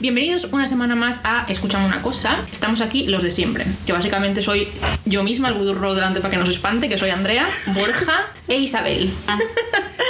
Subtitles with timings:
[0.00, 2.42] Bienvenidos una semana más a Escuchando una cosa.
[2.50, 4.66] Estamos aquí los de siempre, que básicamente soy
[5.04, 9.10] yo misma, el budurro delante para que nos espante, que soy Andrea, Borja e Isabel.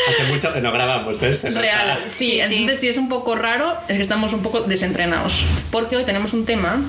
[0.09, 1.37] Hace mucho que no grabamos, ¿eh?
[1.37, 1.51] Se.
[1.51, 2.55] Real, sí, Sí, sí.
[2.55, 5.45] entonces si es un poco raro, es que estamos un poco desentrenados.
[5.71, 6.81] Porque hoy tenemos un tema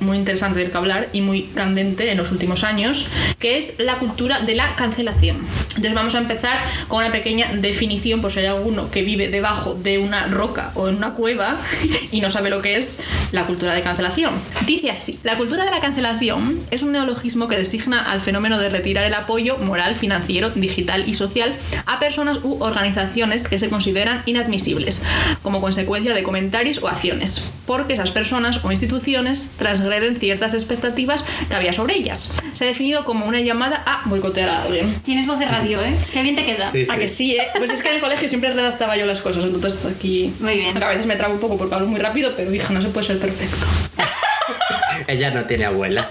[0.00, 3.06] muy interesante del que hablar y muy candente en los últimos años,
[3.38, 5.36] que es la cultura de la cancelación.
[5.70, 6.58] Entonces vamos a empezar
[6.88, 10.88] con una pequeña definición, por si hay alguno que vive debajo de una roca o
[10.88, 11.56] en una cueva
[12.12, 14.32] y no sabe lo que es la cultura de cancelación.
[14.66, 18.68] Dice así, la cultura de la cancelación es un neologismo que designa al fenómeno de
[18.68, 21.54] retirar el apoyo moral, financiero, digital y social
[21.86, 25.02] a personas u organizaciones que se consideran inadmisibles,
[25.42, 31.54] como consecuencia de comentarios o acciones, porque esas personas o instituciones transgreden ciertas expectativas que
[31.54, 32.32] había sobre ellas.
[32.54, 34.92] Se ha definido como una llamada a boicotear a alguien.
[35.02, 35.94] Tienes voz de radio, ¿eh?
[36.12, 36.70] Qué bien te queda.
[36.70, 37.48] Sí, ¿A que sí, eh?
[37.56, 40.32] Pues es que en el colegio siempre redactaba yo las cosas, entonces aquí...
[40.40, 40.68] Muy bien.
[40.68, 42.88] Aunque a veces me trabo un poco porque hablo muy rápido, pero hija, no se
[42.88, 43.66] puede ser perfecto.
[45.06, 46.10] Ella no tiene abuela.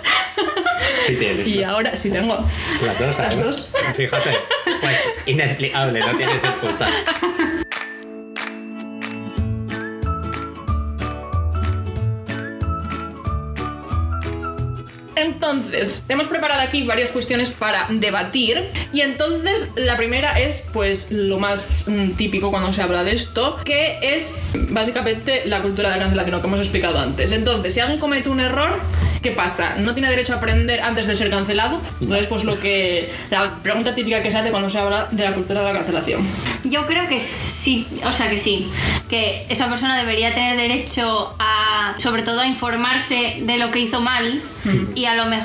[1.05, 1.48] Sí tienes.
[1.48, 1.70] Y ¿no?
[1.71, 2.35] ahora sí tengo.
[2.85, 3.46] Las dos, Las además.
[3.46, 3.71] dos.
[3.96, 4.30] Fíjate.
[4.82, 6.88] Pues inexplicable, no tienes excusa.
[15.51, 21.40] Entonces, hemos preparado aquí varias cuestiones para debatir y entonces la primera es pues lo
[21.40, 26.35] más mm, típico cuando se habla de esto, que es básicamente la cultura de cancelación,
[26.35, 27.31] lo que hemos explicado antes.
[27.31, 28.79] Entonces, si alguien comete un error,
[29.21, 29.75] ¿qué pasa?
[29.77, 31.81] ¿No tiene derecho a aprender antes de ser cancelado?
[32.01, 35.34] Entonces, pues lo que la pregunta típica que se hace cuando se habla de la
[35.34, 36.21] cultura de la cancelación.
[36.65, 38.68] Yo creo que sí, o sea que sí,
[39.09, 44.01] que esa persona debería tener derecho a, sobre todo, a informarse de lo que hizo
[44.01, 44.41] mal
[44.95, 45.37] y a lo mejor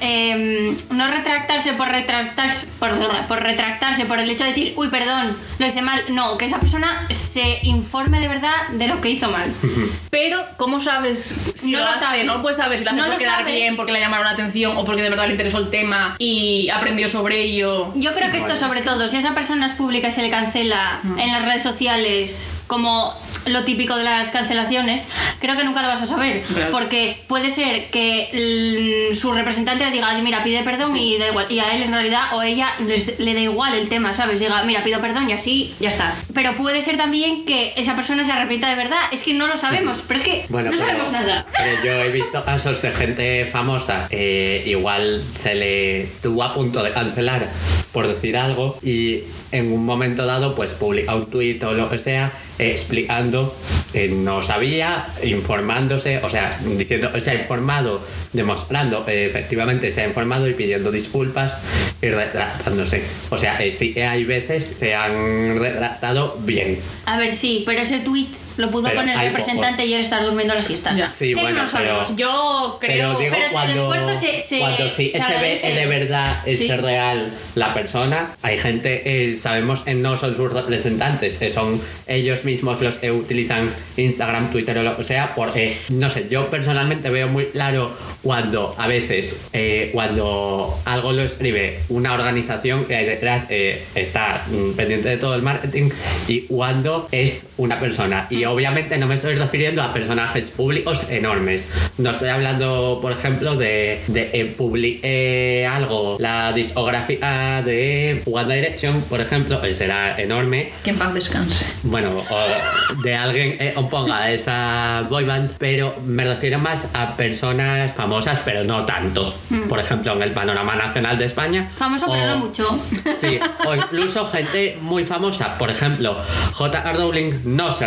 [0.00, 2.90] em, no retractarse por retractarse, por,
[3.28, 6.00] por retractarse, por el hecho de decir, uy, perdón, lo hice mal.
[6.10, 9.52] No, que esa persona se informe de verdad de lo que hizo mal.
[10.10, 12.00] Pero, ¿cómo sabes si No lo, lo hace?
[12.00, 12.24] sabes.
[12.26, 13.54] No puedes saber si lo hace No por lo quedar sabes.
[13.54, 16.68] bien, porque le llamaron la atención o porque de verdad le interesó el tema y
[16.70, 17.92] aprendió sobre ello.
[17.94, 21.00] Yo creo que esto sobre todo, si esa persona es pública y se le cancela
[21.16, 23.12] en las redes sociales como
[23.46, 25.10] lo típico de las cancelaciones,
[25.40, 26.44] creo que nunca lo vas a saber.
[26.54, 26.68] Real.
[26.70, 31.28] Porque puede ser que mm, su representante le diga, "Ay, mira, pide perdón y da
[31.28, 31.46] igual.
[31.50, 34.40] Y a él en realidad o ella les- le da igual el tema, ¿sabes?
[34.40, 36.14] Diga, mira, pido perdón y así, ya está.
[36.34, 39.00] Pero puede ser también que esa persona se arrepienta de verdad.
[39.12, 41.46] Es que no lo sabemos, pero es que Bueno, no pero- sabemos nada.
[41.56, 46.82] Pero yo he visto casos de gente famosa, eh, igual se le tuvo a punto
[46.82, 47.48] de cancelar
[47.92, 49.20] por decir algo y
[49.50, 53.54] en un momento dado pues publica un tuit o lo que sea explicando
[53.92, 58.02] que no sabía, informándose, o sea, diciendo, se ha informado,
[58.32, 61.62] demostrando que efectivamente se ha informado y pidiendo disculpas
[62.00, 63.02] y retractándose.
[63.30, 66.78] O sea, eh, sí hay veces se han retratado bien.
[67.04, 69.86] A ver, sí, pero ese tweet lo pudo Pero poner el representante pocos.
[69.86, 70.94] y él estar durmiendo la siesta.
[70.96, 71.08] Ya.
[71.10, 72.16] Sí, Eso bueno, pero-.
[72.16, 73.18] Yo creo...
[73.18, 75.86] Pero digo, pero si el cuando, esfuerzo se- se- cuando sí se ve que de
[75.86, 76.68] verdad es Sí.
[76.68, 82.44] real la persona, hay gente, eh, sabemos que no son sus representantes, que son ellos
[82.44, 87.10] mismos los que utilizan Instagram, Twitter o lo que sea, porque, no sé, yo personalmente
[87.10, 87.92] veo muy claro
[88.22, 94.44] cuando a veces, eh, cuando algo lo escribe una organización que hay detrás eh, está
[94.48, 95.90] mm, pendiente de todo el marketing
[96.28, 98.26] y cuando es una persona.
[98.30, 101.68] Y obviamente no me estoy refiriendo a personajes públicos enormes.
[101.98, 108.54] No estoy hablando, por ejemplo, de, de eh, publi- eh, algo, la discográfica de One
[108.54, 110.70] Direction, por ejemplo, que será enorme.
[110.84, 111.66] Que en paz descanse.
[111.82, 117.94] Bueno, o de alguien eh, ponga esa boy band, pero me refiero más a personas
[117.94, 119.34] famosas, pero no tanto.
[119.68, 121.68] Por ejemplo, en el panorama nacional de España.
[121.76, 122.78] Famoso, pero o- no mucho.
[123.20, 125.56] Sí, o incluso gente muy famosa.
[125.58, 126.16] Por ejemplo,
[126.54, 126.98] J.R.
[126.98, 127.86] Rowling no se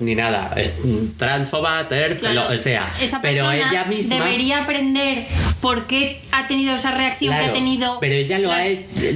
[0.00, 0.52] ni nada.
[0.56, 0.80] Es
[1.16, 2.90] transfoba, TERF, Claro, lo que sea.
[3.00, 4.16] Esa pero ella misma.
[4.24, 5.26] debería aprender
[5.60, 7.98] por qué ha tenido esa reacción que Claro, ha tenido.
[8.00, 8.70] Pero ella lo, las- ha,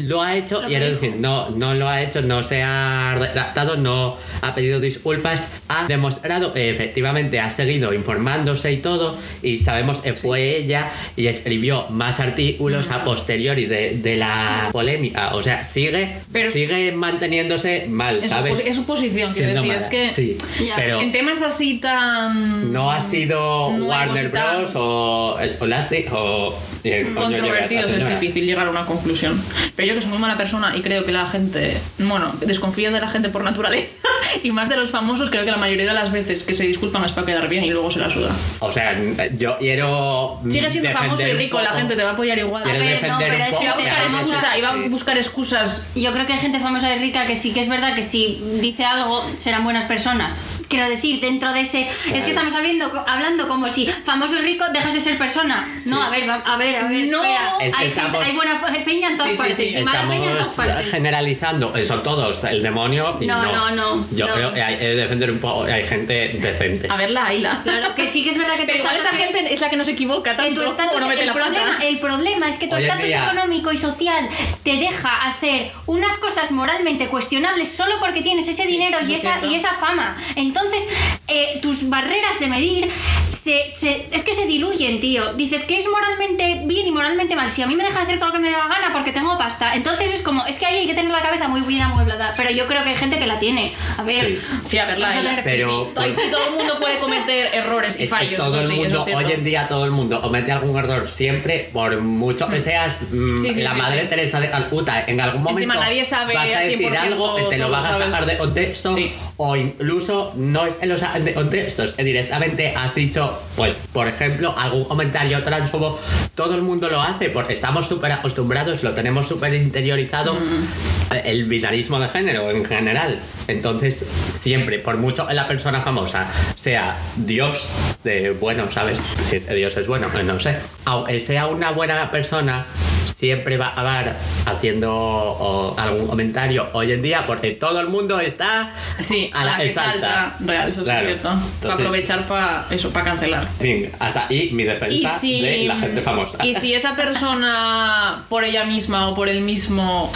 [0.04, 3.16] lo ha hecho, lo quiero que decir, no, no lo ha hecho, no se ha
[3.18, 9.59] retractado, no ha pedido disculpas, ha demostrado que efectivamente ha seguido informándose y todo, y
[9.59, 15.34] sabemos que fue ella y escribió más artículos a posteriori de, de la polémica.
[15.34, 18.66] O sea, sigue, Pero- sigue manteniéndose mal, Es su, ¿sabes?
[18.66, 19.72] es su posición, quiero decir.
[19.74, 20.77] Es que sí, Ya.
[20.77, 22.72] pero en temas así tan...
[22.72, 24.71] no ha sido nuevos Warner Bros.
[24.74, 26.54] o Scholastic o...
[26.84, 29.41] eh, controvertidos es difícil llegar a una conclusión.
[29.77, 33.00] Pero yo que soy muy mala persona y creo que la gente, bueno, desconfío de
[33.00, 33.86] la gente por naturaleza
[34.42, 37.04] y más de los famosos, creo que la mayoría de las veces que se disculpan
[37.04, 38.30] es para quedar bien y luego se la suda.
[38.60, 38.97] O sea,
[39.36, 40.41] yo quiero.
[40.50, 42.62] Sigue siendo famoso y rico, la gente te va a apoyar igual.
[42.62, 43.59] Quiero A ver, no, pero un es poco.
[43.60, 45.89] que Iba a buscar iba a buscar excusas.
[45.94, 48.41] Yo creo que hay gente famosa y rica que sí que es verdad que si
[48.60, 50.31] dice algo serán buenas personas.
[50.68, 51.82] Quiero decir, dentro de ese.
[52.12, 55.66] Es que estamos hablando, hablando como si famoso y rico dejas de ser persona.
[55.86, 57.08] No, a ver, va- a ver, a ver.
[57.08, 57.22] No.
[57.22, 57.56] espera.
[57.60, 60.08] Es que hay, estamos- gente- hay buena peña en todas Sí, partes sí, y mala
[60.08, 60.90] peña en todas partes.
[60.90, 63.52] generalizando, eh, son todos el demonio y No, no.
[63.52, 64.34] no, no, Yo no.
[64.34, 66.88] creo que hay que defender un poco, hay gente decente.
[66.90, 67.60] A ver la Ayla.
[67.62, 69.76] Claro, que sí que es verdad que tu Pero igual esa gente es la que
[69.76, 70.62] no se equivoca que tanto.
[70.62, 73.72] tu estatus, o no mete el, la problema, el problema es que tu estatus económico
[73.72, 74.28] y social
[74.64, 79.54] te deja hacer unas cosas moralmente cuestionables solo porque tienes ese dinero y esa, y
[79.54, 80.16] esa fama.
[80.36, 80.89] Entonces,
[81.28, 82.89] eh, tus barreras de medir
[83.30, 85.33] se, se- es que se diluyen, tío.
[85.34, 87.51] Dices que es moralmente bien y moralmente mal.
[87.51, 89.36] Si a mí me deja hacer todo lo que me da la gana porque tengo
[89.39, 92.34] pasta, entonces es como, es que ahí hay que tener la cabeza muy bien amueblada.
[92.36, 93.72] Pero yo creo que hay gente que la tiene.
[93.98, 94.39] A ver, Sí.
[94.65, 95.42] Sí, a ver la Vamos a Ayla.
[95.42, 96.27] tener Pero- Sí, sí.
[96.27, 98.36] Y todo el mundo puede cometer errores y Es que fallos.
[98.36, 102.48] todo el mundo, hoy en día todo el mundo comete algún error siempre, por mucho
[102.48, 104.07] que seas mm, Sí, sí, la sí, madre sí.
[104.09, 107.59] Teresa de Calcuta, en algún momento Encima nadie sabe vas a decir 100% algo te
[107.59, 109.13] lo vas a sacar de contexto Sí.
[109.44, 111.03] O incluso no es en los
[111.34, 115.98] contextos, que directamente has dicho, pues, por ejemplo, algún comentario transfobo,
[116.36, 121.15] todo el mundo lo hace porque estamos súper acostumbrados, lo tenemos súper interiorizado, Mm.
[121.15, 123.18] eh, el binarismo de género en general.
[123.48, 126.24] Entonces, siempre, por mucho que la persona famosa
[126.56, 127.68] sea Dios
[128.04, 129.00] de bueno, ¿sabes?
[129.24, 130.56] Si Dios es bueno, eh, no sé.
[130.84, 132.65] Aunque sea una buena persona,
[133.07, 134.16] siempre va a acabar
[134.47, 139.57] haciendo o, algún comentario hoy en día porque todo el mundo está Sí, a la
[139.59, 140.34] que salta.
[140.41, 141.01] Real, eso Claro.
[141.01, 141.31] es cierto.
[141.63, 143.47] Para aprovechar para eso, para cancelar.
[143.60, 146.45] Bien, hasta ahí mi Y defensa si, de la gente famosa.
[146.45, 150.13] y si esa persona, por ella misma o por él mismo,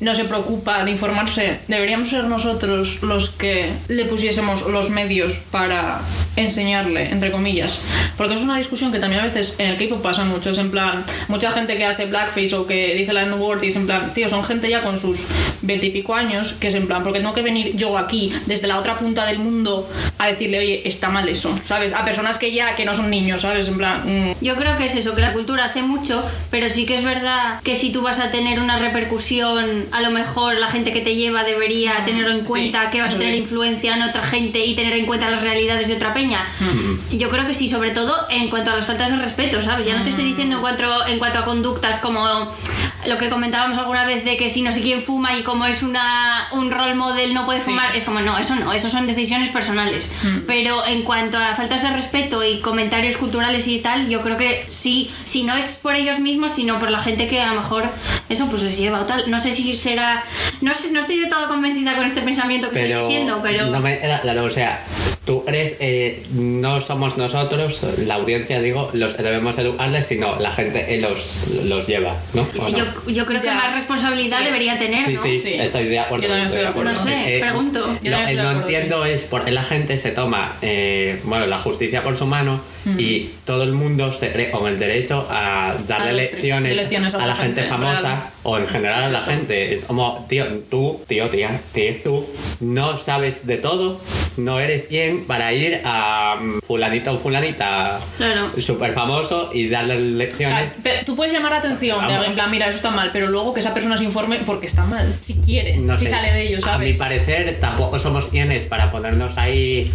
[0.00, 6.00] no se preocupa de informarse, deberíamos ser nosotros los que le pusiésemos los medios para
[6.36, 7.78] enseñarle, entre comillas.
[8.16, 10.50] Porque es una discusión que también a veces en el K-pop pasa mucho.
[10.50, 13.76] Es en plan, mucha gente que hace blackface o que dice la N-word y es
[13.76, 15.24] en plan, tío, son gente ya con sus
[15.62, 18.98] veintipico años que es en plan, porque tengo que venir yo aquí, desde la otra
[18.98, 19.88] punta del mundo,
[20.18, 21.94] a decirle, oye, está mal eso, ¿sabes?
[21.94, 23.68] A personas que ya, que no son niños, ¿sabes?
[23.68, 26.86] En plan, mm, Yo creo que es eso, que la cultura hace mucho, pero sí
[26.86, 30.68] que es verdad que si tú vas a tener una repercusión, a lo mejor la
[30.68, 33.40] gente que te lleva debería tenerlo en Sí, cuenta, que vas a tener sí.
[33.40, 36.44] influencia en otra gente y tener en cuenta las realidades de otra peña.
[37.10, 39.86] Y Yo creo que sí, sobre todo en cuanto a las faltas de respeto, ¿sabes?
[39.86, 42.52] Ya no te estoy diciendo en cuanto, en cuanto a conductas como
[43.06, 45.82] lo que comentábamos alguna vez de que si no sé quién fuma y como es
[45.82, 47.66] una, un role model no puede Sí.
[47.66, 50.08] fumar, es como no, eso no, eso son decisiones personales.
[50.46, 54.66] Pero en cuanto a faltas de respeto y comentarios culturales y tal, yo creo que
[54.70, 57.84] sí, si no es por ellos mismos, sino por la gente que a lo mejor
[58.30, 59.30] eso pues les lleva o tal.
[59.30, 60.22] No sé si será.
[60.60, 63.66] No, sé, no estoy de todo convencida con este pensamiento que estoy diciendo, pero.
[63.66, 64.80] no me queda claro, o sea,
[65.24, 70.54] tú eres, eh, no somos nosotros, la audiencia, digo, los que debemos educarles, sino la
[70.54, 72.46] que los, los lleva, ¿no?
[72.68, 74.44] Yo, yo creo que más responsabilidad Sí.
[74.44, 75.22] debería tener, Sí, ¿no?
[75.22, 75.54] sí, Sí.
[75.54, 76.22] estoy de acuerdo.
[76.24, 76.90] Yo también estoy de acuerdo.
[76.92, 77.80] No sé, Es pregunto.
[78.02, 81.58] Yo Lo no acuerdo, entiendo es por qué la gente se toma, eh, bueno, la
[81.58, 82.60] justicia por su mano
[82.98, 87.24] y todo el mundo se cree con el derecho a darle A lecciones, lecciones a
[87.24, 89.72] a la gente, gente, famosa o en general a la gente.
[89.72, 92.26] Es como, tío, tú, tío, tía, tío, tú
[92.60, 93.98] no sabes de todo,
[94.36, 98.50] no eres quien para ir a mm, fulanito o fulanita Claro.
[98.58, 100.76] súper famoso y darle lecciones.
[101.06, 103.60] Tú puedes llamar la atención, de, en plan, mira, eso está mal, pero luego que
[103.60, 106.56] esa persona se informe porque está mal, si quiere, No si sé, sale de ello,
[106.56, 106.96] A mi ¿sabes?
[106.96, 109.90] parecer, tampoco somos quienes para ponernos ahí.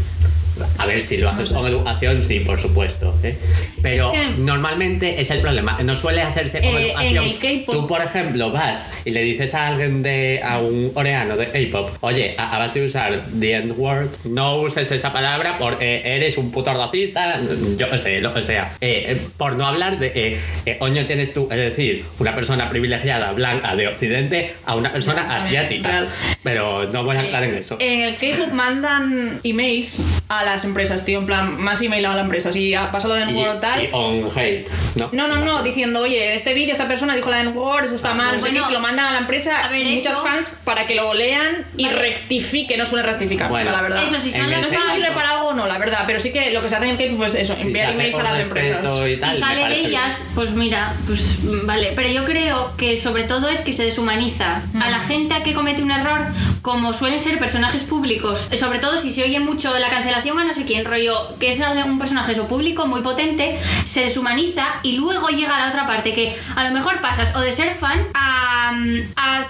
[0.77, 3.15] A ver, si lo haces con educación, sí, por supuesto.
[3.23, 3.37] ¿eh?
[3.81, 5.77] Pero Es que- normalmente es el problema.
[5.83, 9.67] No suele hacerse con Eh, en el Tú, por ejemplo, vas y le dices a
[9.67, 10.41] alguien de.
[10.43, 15.57] a un coreano de K-pop, oye, acabas de usar the N-word, no uses esa palabra
[15.59, 17.39] porque eres un puto racista,
[17.77, 18.71] yo qué sé, lo que sea.
[18.81, 20.39] Eh, eh, por no hablar de.
[20.79, 26.05] Coño, tienes tú, es decir, una persona privilegiada blanca de Occidente a una persona asiática.
[26.43, 27.77] Pero no voy a entrar en eso.
[27.79, 29.97] En el K-pop mandan emails
[30.29, 32.51] a las empresas, tío, en plan, más email a la empresa.
[32.51, 33.83] Si pasa lo de N-word o tal.
[33.83, 35.09] y on hate, ¿no?
[35.11, 38.11] No, no, no, diciendo, oye, en este vídeo esta persona dijo la N-word, eso está
[38.11, 38.59] Ah, mal, no sé bueno.
[38.61, 41.13] qué, se lo mandan a la empresa A ver, muchos eso- fans para que lo
[41.13, 41.97] lean y Vale.
[41.99, 44.03] rectifique, no suele rectificar, Bueno, la verdad.
[44.03, 46.31] Eso sí, el No sé si sirve para algo o no, la verdad, pero sí
[46.31, 48.85] que lo que se hace en K-pop es eso, Si enviar emails a las empresas.
[49.07, 50.31] Y, tal, y me sale de ellas, bien.
[50.35, 51.93] pues mira, pues mm, vale.
[51.95, 55.81] Pero yo creo que sobre todo es que se deshumaniza a la gente que comete
[55.81, 56.21] un error,
[56.61, 58.47] como suelen ser personajes públicos.
[58.53, 61.61] Sobre todo si se oye mucho la cancelación a no sé quién, rollo, que es
[61.85, 66.13] un personaje eso público muy potente, se deshumaniza y luego llega a la otra parte,
[66.13, 68.71] que a lo mejor pasas o de ser fan a,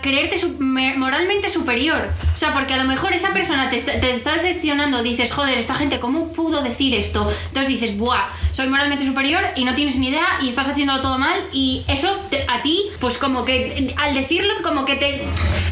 [0.02, 2.08] creerte moralmente superior.
[2.34, 6.00] O sea, porque a lo mejor esa persona te está, decepcionando, dices, joder, esta gente,
[6.00, 7.30] ¿cómo pudo decir esto?
[7.48, 8.24] Entonces dices, buah.
[8.52, 11.86] O soy moralmente superior y no tienes ni idea y estás haciéndolo todo mal y
[11.88, 12.10] eso
[12.50, 15.22] a ti, pues como que al decirlo, como que te,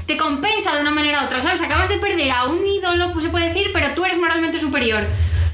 [0.06, 1.62] te compensa de una manera u otra, ¿sabes?
[1.62, 5.04] Acabas de perder a un ídolo, pues se puede decir, pero tú eres moralmente superior.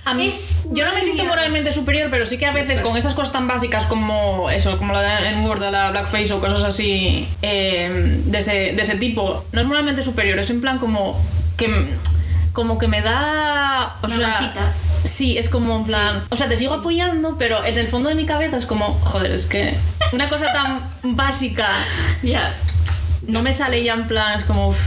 [0.05, 2.97] A mí, Es yo no me siento moralmente superior, pero sí que a veces con
[2.97, 6.63] esas cosas tan básicas como eso, como la de en Word, la blackface o cosas
[6.63, 11.17] así eh, de, ese, de ese tipo, no es moralmente superior, es en plan como
[11.55, 11.87] que,
[12.51, 13.95] como que me da...
[14.01, 14.53] O sea,
[15.05, 16.23] sí, es como en plan...
[16.29, 19.31] O sea, te sigo apoyando, pero en el fondo de mi cabeza es como, joder,
[19.31, 19.73] es que
[20.11, 20.83] una cosa tan
[21.15, 21.69] básica
[22.23, 22.53] Ya.
[23.25, 24.67] no me sale ya en plan, es como...
[24.67, 24.77] uf,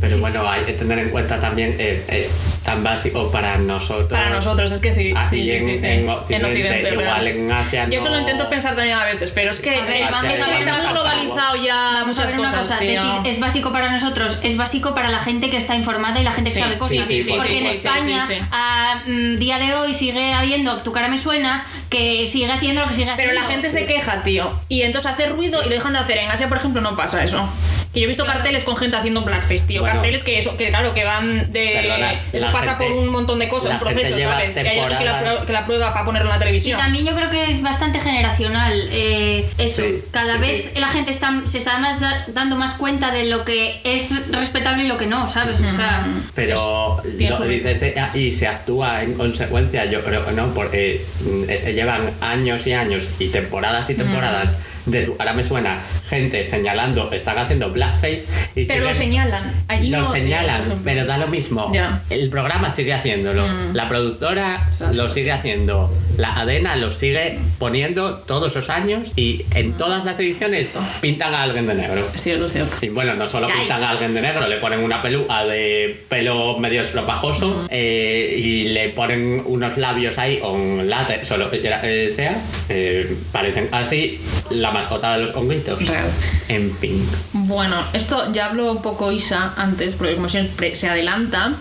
[0.00, 4.08] Pero bueno, hay que tener en cuenta también, eh, es tan básico para nosotros.
[4.08, 5.12] Para nosotros, es que sí.
[5.16, 5.86] Así sí, sí, en, sí, sí.
[5.88, 7.26] en Occidente, igual real.
[7.28, 7.92] en Asia no.
[7.92, 10.46] Yo eso lo intento pensar también a veces, pero es que ver, vamos es a
[10.46, 11.14] que ver está una muy cosa.
[11.14, 13.02] globalizado ya Vamos a ver una cosas, cosa, tío.
[13.04, 16.32] decís, es básico para nosotros, es básico para la gente que está informada y la
[16.32, 17.06] gente que Sí, sabe cosas.
[17.06, 18.40] sí, sí, porque sí, en sí, España, sí, sí.
[18.50, 19.02] a
[19.38, 23.10] día de hoy, sigue habiendo Tu cara me suena, que sigue haciendo lo que sigue
[23.10, 23.32] haciendo.
[23.32, 24.50] Pero la gente se queja, tío.
[24.68, 26.18] Y entonces hace ruido y lo dejan de hacer.
[26.18, 27.46] En Asia, por ejemplo, no pasa eso.
[27.92, 29.80] Que yo he visto carteles con gente haciendo blackface, tío.
[29.80, 29.96] Bueno.
[29.96, 31.70] carteles que eso, que claro, que van de.
[31.82, 34.54] Perdona, eso pasa gente- por un montón de cosas, un proceso, ¿sabes?
[34.54, 36.78] Que hay alguien que la, que la prueba para ponerlo en la Y televisión.
[36.78, 39.82] también yo creo que es bastante generacional eh, eso.
[39.82, 40.80] Sí, Cada sí, vez sí.
[40.80, 44.84] la gente está, se está más da- dando más cuenta de lo que es respetable
[44.84, 45.58] y lo que no, ¿sabes?
[45.58, 50.46] O sea, Pero su- dices eh, y se actúa en consecuencia, yo creo que no,
[50.54, 55.78] porque mm, se llevan años y años y temporadas y temporadas de ahora me suena
[56.08, 59.52] gente señalando, están haciendo blackface y Pero lo señalan.
[59.68, 60.80] Allí lo no, tío, señalan, ejemplo.
[60.84, 61.70] pero da lo mismo.
[61.72, 61.90] Ya.
[62.08, 62.12] Mm.
[62.12, 63.44] El programa sigue haciéndolo.
[63.72, 65.92] La productora lo sigue haciendo.
[66.16, 71.42] La ADENA lo sigue poniendo todos los años y en todas las ediciones pintan a
[71.42, 72.06] alguien de negro.
[72.14, 72.76] Es cierto, cierto.
[72.82, 73.60] Y bueno, no solo Yikes.
[73.60, 78.64] pintan a alguien de negro, le ponen una peluca de pelo medio estropajoso eh, y
[78.68, 82.36] le ponen unos labios ahí con látex o lo que quiera que sea.
[82.68, 84.20] eh, parecen así
[84.50, 85.84] la mascota de los honguitos.
[85.86, 86.10] Real.
[86.48, 87.04] En pink.
[87.32, 91.52] Bueno, esto ya habló un poco Isa antes, porque como siempre se adelanta,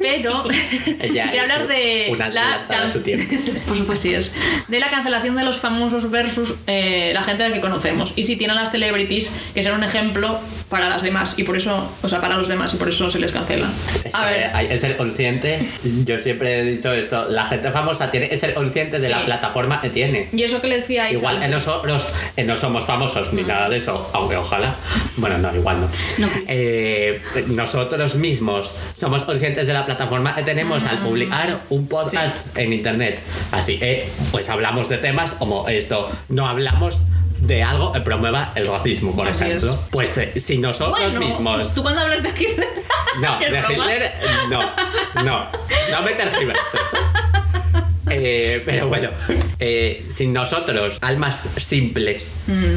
[0.00, 0.44] pero
[1.00, 3.26] Ella quería es hablar de una la a su tiempo.
[3.66, 4.32] Por supuesto, sí es.
[4.68, 8.12] De la cancelación de los famosos versus eh, la gente a la que conocemos.
[8.16, 11.88] Y si tienen las celebrities que ser un ejemplo para las demás, y por eso,
[12.02, 13.66] o sea, para los demás, y por eso se les cancela.
[14.04, 15.58] Es, A eh, ver, que ser consciente.
[16.04, 19.12] Yo siempre he dicho esto: la gente famosa tiene que ser consciente de Sí.
[19.12, 20.28] la plataforma que tiene.
[20.32, 21.50] y eso que le decía Igual antes.
[21.50, 24.74] nosotros eh, no somos famosos ni nada de eso, aunque ojalá.
[25.16, 25.88] Bueno, no, igual no.
[26.18, 26.28] No.
[26.46, 32.72] Eh, nosotros mismos somos conscientes de la plataforma que tenemos al publicar un podcast en
[32.72, 33.18] internet.
[33.52, 36.10] Así que, pues hablamos de temas como esto.
[36.28, 36.98] No hablamos
[37.38, 39.72] de algo que promueva el racismo, por Así ejemplo.
[39.72, 39.88] es.
[39.90, 41.74] Pues eh, si nosotros Bueno, mismos.
[41.74, 42.68] ¿tú cuando hablas de Hitler?
[43.20, 43.72] No, ¿Es de?
[43.74, 44.12] Hitler,
[44.50, 44.60] no,
[45.22, 45.46] no,
[45.90, 46.80] no me tergiverses.
[48.10, 49.10] Eh, pero bueno,
[49.58, 52.34] eh, sin nosotros, almas simples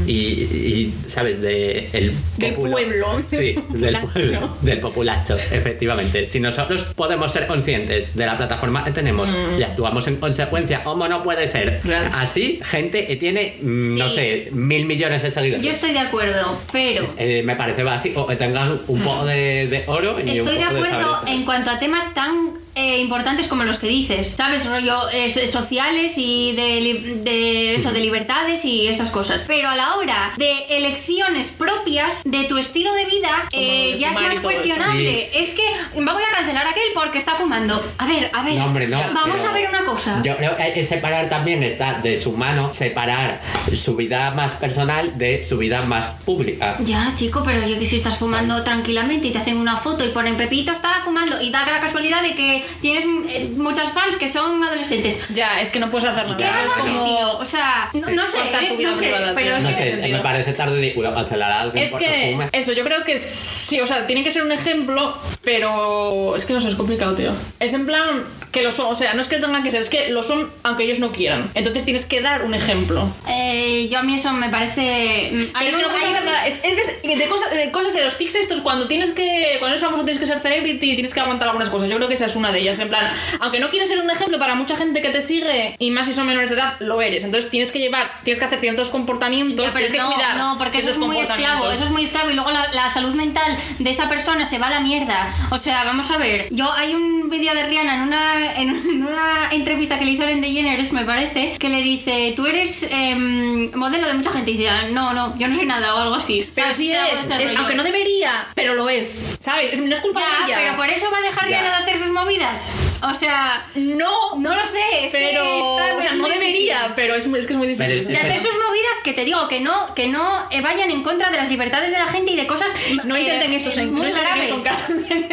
[0.08, 1.42] y, y, ¿sabes?
[1.42, 2.40] De el Mm.
[2.42, 3.22] Del populo- pueblo.
[3.30, 6.28] Sí, del pueblo, del populacho, efectivamente.
[6.28, 11.08] Si nosotros podemos ser conscientes de la plataforma que tenemos y actuamos en consecuencia, ¿cómo
[11.08, 11.80] no puede ser?
[11.84, 11.90] Mm.
[12.16, 15.66] Así, gente que tiene, mm, no sé, mil millones de seguidores.
[15.66, 19.84] yo estoy de acuerdo, pero Eh, me parece básico que tengan un poco de, de
[19.88, 23.48] oro y un estoy de poco acuerdo saber en cuanto a temas tan eh, importantes
[23.48, 24.66] como los que dices, ¿sabes?
[24.66, 29.44] Rollo eh, so- sociales y de, eso, de libertades y esas cosas.
[29.48, 34.22] Pero a la hora de elecciones propias de tu estilo de vida, eh, ya es
[34.22, 35.30] más cuestionable.
[35.32, 35.38] Sí.
[35.38, 35.64] Es que
[35.96, 37.82] voy a cancelar a aquel porque está fumando.
[37.98, 38.56] A ver, a ver.
[38.56, 39.00] No, hombre, no.
[39.14, 40.22] Vamos a ver una cosa.
[40.24, 43.42] Yo creo que hay que separar también, está de su mano, separar
[43.76, 46.78] su vida más personal de su vida más pública.
[46.80, 50.10] Ya, chico, pero yo que si estás fumando tranquilamente y te hacen una foto y
[50.10, 54.28] ponen Pepito está fumando y da la casualidad de que tienes eh, muchas fans que
[54.28, 55.20] son adolescentes.
[55.34, 56.38] Ya, es que no puedes hacer nada.
[56.38, 57.38] ¿Qué Ya, vas a es tío?
[57.40, 59.76] O sea, no, no sé, eh, no sé, privada, pero es No que...
[59.76, 60.18] sé, sentido.
[60.18, 62.50] me parece tan ridículo cancelar a alguien Es porque que fume.
[62.52, 66.54] eso, yo creo que sí, o sea, tiene que ser un ejemplo, pero es que
[66.54, 67.32] no sé, es complicado, tío.
[67.60, 69.90] Es en plan que lo son, o sea, no es que tengan que ser, es
[69.90, 71.50] que lo son aunque ellos no quieran.
[71.54, 73.08] Entonces tienes que dar un ejemplo.
[73.28, 75.30] Eh, yo a mí eso me parece...
[75.32, 76.48] mm, Pero Hay es que un- no puedes hay hacer un- nada.
[76.48, 79.56] Es, es que de cosas, de cosas los tics estos, cuando tienes que.
[79.60, 81.90] Cuando eres famoso tienes que ser celebrity y tienes que aguantar algunas cosas.
[81.90, 82.78] Yo creo que esa es una de ellas.
[82.80, 83.06] En plan,
[83.40, 86.14] aunque no quieres ser un ejemplo para mucha gente que te sigue, y más si
[86.14, 87.24] son menores de edad, lo eres.
[87.24, 90.36] Entonces tienes que llevar, tienes que hacer ciertos comportamientos, Ya, que no, cuidar.
[90.38, 93.14] no, porque eso es muy esclavo, eso es muy esclavo y luego la, la salud
[93.14, 95.34] mental de esa persona se va a la mierda.
[95.52, 99.50] O sea, vamos a ver, yo hay un vídeo de Rihanna en una, en una
[99.52, 104.08] entrevista que le hizo Ellen DeGeneres, me parece, que le dice, tú eres em, modelo
[104.08, 106.50] de mucha gente y dice, "Ah, no, no, yo no soy nada o algo así.
[106.56, 109.38] Pero sí O sea, de es, es- aunque no debería, pero lo es.
[109.40, 109.74] ¿Sabes?
[109.74, 110.62] Es- no es culpa Ya, de ella.
[110.64, 111.62] pero por eso va a dejar Ya.
[111.62, 112.76] Rihanna de hacer sus movidas.
[113.04, 115.44] O sea, No, no lo sé, es que pero.
[115.78, 118.08] está o sea, no debería, pero es, es que es muy difícil.
[118.08, 121.04] De es- hacer sus movidas que te digo que no, que no eh, vayan en
[121.04, 122.74] contra de las libertades de la gente y de cosas
[123.06, 124.44] No eh, intenten esto en- muy no graves.
[124.44, 124.88] esto en casa.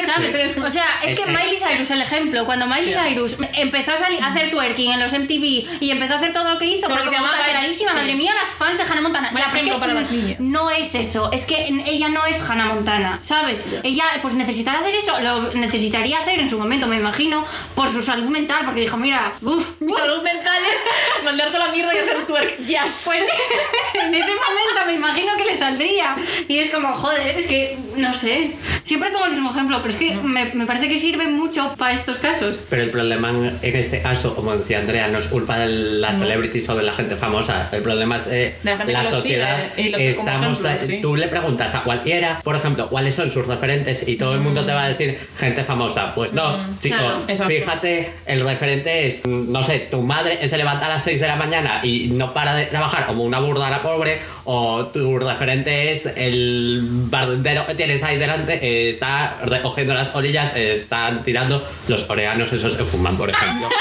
[0.06, 0.56] ¿Sabes?
[0.68, 2.92] O sea, es Es que que- Miley Cyrus, el ejemplo, cuando Miley.
[2.98, 6.52] Cyrus empezó a, salir, a hacer twerking en los MTV y empezó a hacer todo
[6.52, 8.18] lo que hizo, Sobre fue lo que como llamaba canceladísima, ella, madre sí.
[8.18, 9.30] mía, las fans de Hannah Montana.
[9.32, 10.40] Pero es que para las niñas.
[10.40, 13.66] No es eso, es que ella no es Hannah Montana, ¿sabes?
[13.82, 18.02] Ella, pues necesitará hacer eso, lo necesitaría hacer en su momento, me imagino, por su
[18.02, 21.98] salud mental, porque dijo, mira, uff, Mi salud mental es mandarte a la mierda y
[21.98, 22.58] hacer un twerk.
[22.58, 23.02] Yes.
[23.04, 23.22] Pues
[23.94, 26.16] en ese momento me imagino que le saldría.
[26.48, 28.52] Y es como, joder, es que, no sé.
[28.84, 31.92] Siempre pongo el mismo ejemplo, pero es que me, me parece que sirve mucho para
[31.92, 32.62] estos casos.
[32.68, 36.68] Pero el problema en este caso, como decía Andrea, no es culpa de las celebrities
[36.68, 37.68] o de la gente famosa.
[37.73, 39.71] El problema es eh, De la gente que los sociedad.
[39.75, 40.99] sigue Estamos, ejemplos, eh, sí.
[41.02, 44.64] Tú le preguntas a cualquiera, por ejemplo, cuáles son sus referentes y todo el mundo
[44.64, 46.14] te va a decir gente famosa.
[46.14, 50.87] Pues no, chico, claro, fíjate, el referente es, mm, no sé, tu madre se levanta
[50.87, 54.18] a las 6 de la mañana y no para de trabajar como una burdana pobre,
[54.45, 60.57] o tu referente es el bardero que tienes ahí delante, eh, está recogiendo las orillas,
[60.57, 63.68] eh, están tirando los coreanos esos que fuman, por ejemplo.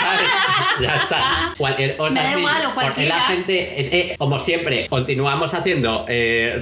[0.00, 0.28] ¿Sabes?
[0.80, 1.54] Ya está.
[1.58, 6.06] Cualquier cosa Me da igual, o Porque la gente, es, eh, como siempre, continuamos haciendo
[6.08, 6.58] eh,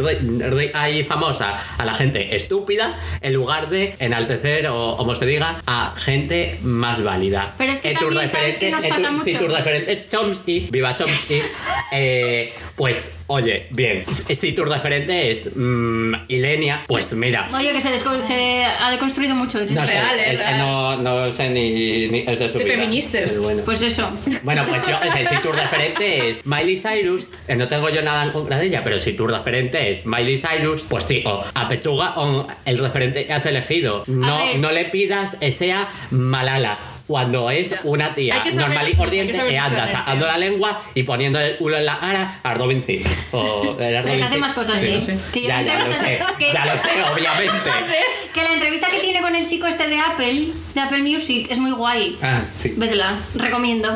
[0.75, 5.95] ahí famosa a la gente estúpida en lugar de enaltecer o como se diga a
[5.97, 7.55] gente más válida.
[7.59, 9.47] Pero es que tu también, ¿sabes qué nos eh, tu- pasa Si mucho?
[9.47, 11.41] tu referente es Chomsky, viva Chomsky,
[11.93, 14.05] eh, pues oye, bien.
[14.09, 17.49] Si tu referente es mm, Ilenia, pues mira.
[17.55, 19.81] Oye, que se, ha deconstruido mucho eso.
[19.81, 20.59] No sé, real, es es que real.
[20.59, 22.75] no, no sé ni, ni es de su Sí, vida.
[22.77, 23.39] feministas.
[23.41, 23.63] Bueno.
[23.65, 24.09] Pues eso.
[24.45, 28.01] Bueno, pues yo, o sea, si tu referente es Miley Cyrus, eh, no tengo yo
[28.01, 31.69] nada en contra de ella, pero si tu referente es Miley Cyrus, pues tío, a
[31.69, 34.05] pechuga o el referente que has elegido.
[34.07, 36.79] No, no le pidas que sea Malala.
[37.09, 41.41] Cuando es una tía normal y que corriente que anda sacando la lengua y poniendo
[41.41, 43.09] el culo en la cara a Robin Thicke.
[43.33, 45.03] O a Se Robin hace más cosas así.
[45.05, 45.13] sí.
[45.33, 47.71] Que yo Ya, ya lo sé, que- ya lo sé, obviamente.
[48.35, 51.59] Que la entrevista que tiene con el chico este de Apple, de Apple Music, es
[51.59, 52.17] muy guay.
[52.23, 52.75] Ah, sí.
[52.77, 53.89] Vedla, recomiendo.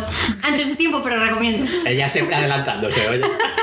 [0.42, 1.71] Antes de tiempo, pero recomiendo.
[1.87, 3.21] Ella siempre adelantándose, oye.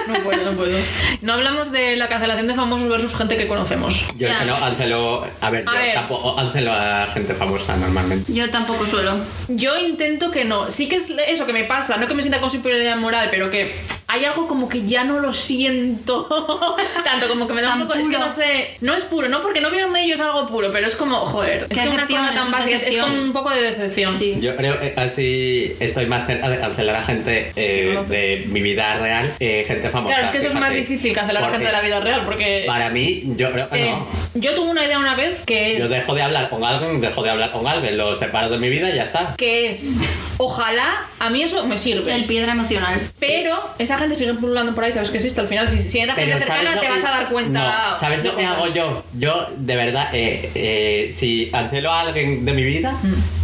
[0.07, 0.77] No puedo, no puedo.
[1.21, 4.05] No hablamos de la cancelación de famosos versus gente que conocemos.
[4.15, 4.39] Yo es Ya.
[4.39, 5.93] que no, Ancelo, a ver, A yo ver.
[5.95, 8.31] tampoco Ancelo a gente famosa normalmente.
[8.31, 9.15] Yo tampoco suelo.
[9.47, 10.69] Yo intento que no.
[10.69, 13.49] Sí que es eso que me pasa, no que me sienta con superioridad moral, pero
[13.49, 13.73] que
[14.11, 16.75] hay algo como que ya no lo siento.
[17.03, 17.93] Tanto como que me da un poco.
[17.93, 18.77] Es que no sé.
[18.81, 19.41] No es puro, ¿no?
[19.41, 21.67] Porque no veo en ellos algo puro, pero es como, joder.
[21.69, 22.75] Es que una cosa tan básica.
[22.75, 24.17] Es, como un poco de decepción.
[24.17, 24.37] Sí.
[24.41, 28.95] Yo creo que así estoy más cerca de cancelar a gente eh, de mi vida
[28.95, 30.15] real, eh, gente famosa.
[30.15, 32.63] Claro, es que eso es más difícil cancelar a gente de la vida real, porque.
[32.65, 34.07] Para mí, yo creo que eh, no.
[34.33, 35.79] Yo tuve una idea una vez que es.
[35.79, 38.69] Yo dejo de hablar con alguien, dejo de hablar con alguien, lo separo de mi
[38.69, 39.28] vida y ya está.
[39.37, 39.99] Que es.
[40.37, 42.15] Ojalá, a mí eso me sirve.
[42.15, 42.97] El piedra emocional.
[43.19, 45.41] Pero esa gente sigue pululando por ahí, sabes que existe.
[45.41, 47.89] Al final, si, si era gente Pero ¿sabes cercana, te que- vas a dar cuenta.
[47.89, 49.03] No, ¿sabes lo que hago yo?
[49.13, 52.93] Yo, de verdad, eh, eh, si cancelo a alguien de mi vida,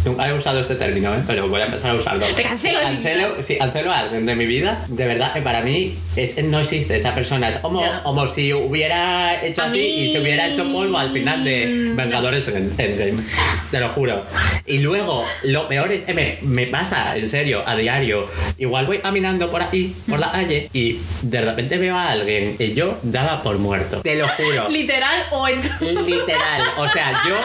[0.04, 1.18] nunca he usado este término, ¿eh?
[1.26, 2.26] pero voy a empezar a usarlo.
[2.26, 2.34] Mm.
[2.34, 5.96] Te cancelo Cancelo- Si cancelo a alguien de mi vida, de verdad que para mí
[6.16, 7.48] es, no existe esa persona.
[7.50, 11.44] Es como, como si hubiera hecho A así y se hubiera hecho polvo al final
[11.44, 13.22] de Mm, Vengadores en Endgame.
[13.70, 14.24] Te lo juro.
[14.66, 18.26] Y luego, lo peor es que me, me pasa, en serio, a diario.
[18.56, 22.74] Igual voy caminando por ahí, por la calle, y de repente veo a alguien que
[22.74, 24.00] yo daba por muerto.
[24.00, 24.68] Te lo juro.
[24.70, 25.60] Literal o en.
[26.06, 26.62] Literal.
[26.78, 27.36] O sea, yo.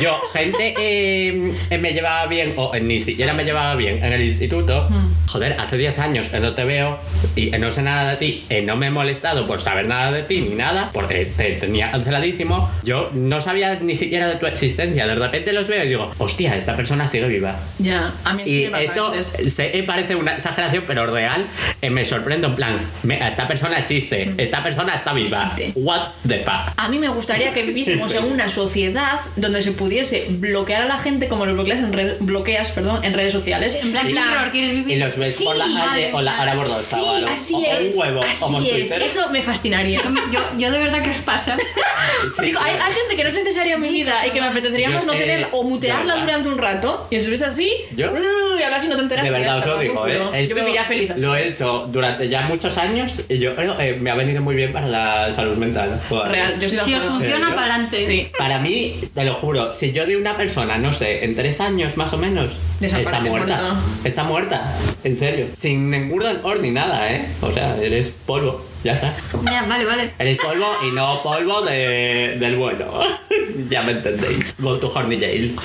[0.00, 4.12] Yo, gente que eh, me llevaba bien, o eh, ni siquiera me llevaba bien en
[4.12, 4.88] el instituto,
[5.26, 6.98] joder, hace 10 años que no te veo
[7.34, 10.12] y que no sé nada de ti, y no me he molestado por saber nada
[10.12, 14.46] de ti ni nada, porque te tenía canceladísimo, yo no sabía ni siquiera de tu
[14.46, 15.06] existencia.
[15.06, 17.56] De repente los veo y digo, hostia, esta persona sigue viva.
[17.78, 21.46] Ya, a mí Y sí me pasa esto sé que parece una exageración, pero real.
[21.80, 25.52] eh, me sorprendo en plan, me- esta persona existe, esta persona está viva.
[25.56, 25.72] Existe.
[25.80, 26.72] What the fuck.
[26.76, 30.98] A mí me gustaría que viviésemos en una sociedad donde se pudiese bloquear a la
[30.98, 33.76] gente como lo bloqueas en, red- bloqueas, perdón, en redes sociales.
[33.80, 34.96] En Black Mirror, ¿quieres vivir?
[34.96, 36.80] Y los ves Sí, por la calle o la hora bordada.
[36.82, 36.96] Sí,
[37.28, 37.94] así o es.
[37.94, 38.70] un huevo, así como en es.
[38.72, 39.02] Twitter.
[39.02, 40.00] Eso me fascinaría.
[40.32, 41.56] Yo, yo de verdad que os pasa.
[41.56, 42.84] Sí, Chico, hay, claro.
[42.90, 45.12] hay gente que no es necesaria en mi vida y que me apeteceríamos Yo no
[45.12, 48.12] es que, tener o mutearla durante un rato y os ves así Yo-
[48.58, 49.24] y hablas y no te enteras.
[49.24, 50.20] De verdad os lo digo, ¿eh?
[50.34, 51.20] Esto Yo viviría feliz así.
[51.20, 54.54] Lo he hecho durante ya muchos años y yo creo que me ha venido muy
[54.56, 56.00] bien para la salud mental.
[56.08, 56.32] Joder.
[56.32, 57.08] Real, yo Si os acuerdo.
[57.18, 58.00] funciona, para adelante.
[58.00, 58.28] Sí.
[58.38, 61.96] Para mí, te lo juro, si yo de una persona, no sé, en tres años
[61.96, 63.76] más o menos, está muerta.
[64.04, 65.46] Está muerta, en serio.
[65.56, 67.26] Sin ningún or ni nada, ¿eh?
[67.42, 69.14] O sea, eres polvo, ya está.
[69.44, 70.10] Ya, vale, vale.
[70.18, 72.86] Eres polvo y no polvo de, del bueno.
[73.70, 74.54] ya me entendéis.
[74.58, 75.56] Go to Horny Jail.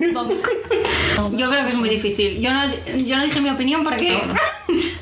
[0.00, 2.40] Yo creo que es muy difícil.
[2.40, 2.62] Yo no,
[3.04, 4.20] yo no dije mi opinión porque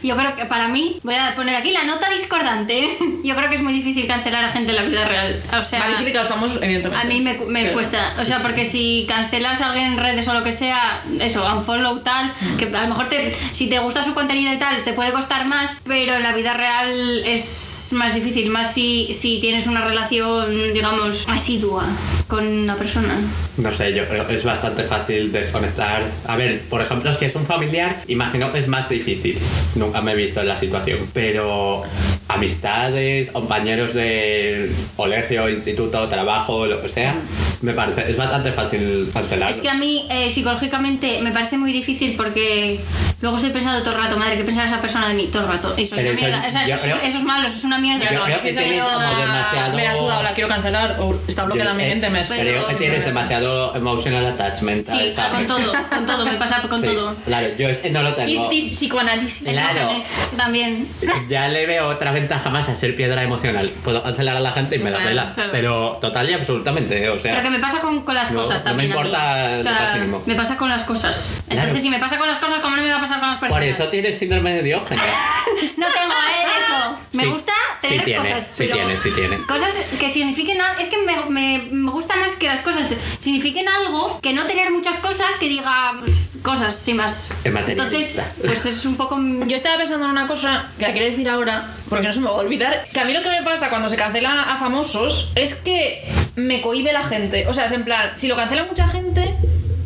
[0.02, 2.96] yo creo que para mí, voy a poner aquí la nota discordante.
[3.24, 5.36] Yo creo que es muy difícil cancelar a gente en la vida real.
[5.60, 7.04] O sea, Más difícil que los famosos, evidentemente.
[7.04, 8.14] a mí me, me Pero- cuesta.
[8.20, 11.98] O sea, porque si cancelas a alguien en redes o lo que sea, eso, unfollow
[12.00, 15.10] tal, que a lo mejor te, si te gusta su contenido y tal, te puede
[15.12, 19.84] costar más, pero en la vida real es más difícil, más si, si tienes una
[19.84, 21.84] relación, digamos, asidua
[22.28, 23.14] con una persona.
[23.56, 26.02] No sé, yo creo que es bastante fácil desconectar.
[26.26, 29.38] A ver, por ejemplo, si es un familiar, imagino que es más difícil.
[29.74, 30.98] Nunca me he visto en la situación.
[31.12, 31.82] Pero
[32.28, 37.14] amistades, compañeros de colegio, instituto, trabajo, lo que sea,
[37.62, 39.50] me parece, es bastante fácil cancelar.
[39.52, 42.78] Es que a mí eh, psicológicamente me parece muy difícil porque
[43.22, 45.48] luego estoy pensando todo el rato, madre, ¿qué pensará esa persona de mí todo el
[45.48, 45.72] rato?
[45.76, 46.44] Y soy Pero eso- mierda.
[46.46, 48.10] O sea, eso, creo- eso es malo, eso es una mierda.
[48.10, 50.96] Yo no, creo si que esa tienes como demasiado- Me ha sudado, la quiero cancelar
[51.00, 54.75] o está bloqueada mi mente, me Creo que tienes demasiado emotional attachment.
[54.84, 55.32] Sí, ¿sabes?
[55.34, 57.14] con todo, con todo, me pasa con Sí, todo.
[57.24, 58.48] Claro, yo no lo tengo.
[58.50, 59.42] this psicoanálisis?
[59.48, 59.92] Claro.
[60.36, 60.86] También.
[61.28, 63.70] Ya le veo otra ventaja más a ser piedra emocional.
[63.84, 65.32] Puedo cancelar a la gente y me la Claro, pela.
[65.34, 65.52] claro.
[65.52, 67.32] Pero total y absolutamente, o sea.
[67.32, 68.92] Pero que me pasa con, con las No, cosas no me también.
[68.92, 69.08] a mí.
[69.08, 71.30] importa O sea, me pasa con las cosas.
[71.48, 71.78] Entonces, Claro.
[71.80, 73.64] si me pasa con las cosas, ¿cómo no me va a pasar con las personas?
[73.64, 75.04] Por eso tienes síndrome de Diógenes.
[75.76, 76.46] No tengo ¿eh?
[76.58, 76.98] eso.
[77.12, 78.46] Me Sí, gusta sí tener tiene, cosas.
[78.46, 79.38] sí tiene, sí tiene.
[79.46, 80.80] Cosas que signifiquen algo.
[80.80, 84.65] Es que me, me- me gusta más que las cosas signifiquen algo que no tener
[84.70, 87.30] muchas cosas que diga pues, cosas sin más.
[87.44, 89.18] Entonces, pues es un poco.
[89.46, 92.26] Yo estaba pensando en una cosa que la quiero decir ahora, porque no se me
[92.26, 92.86] va a olvidar.
[92.92, 96.60] Que a mí lo que me pasa cuando se cancela a famosos es que me
[96.60, 97.46] cohibe la gente.
[97.48, 99.34] O sea, es en plan, si lo cancela mucha gente,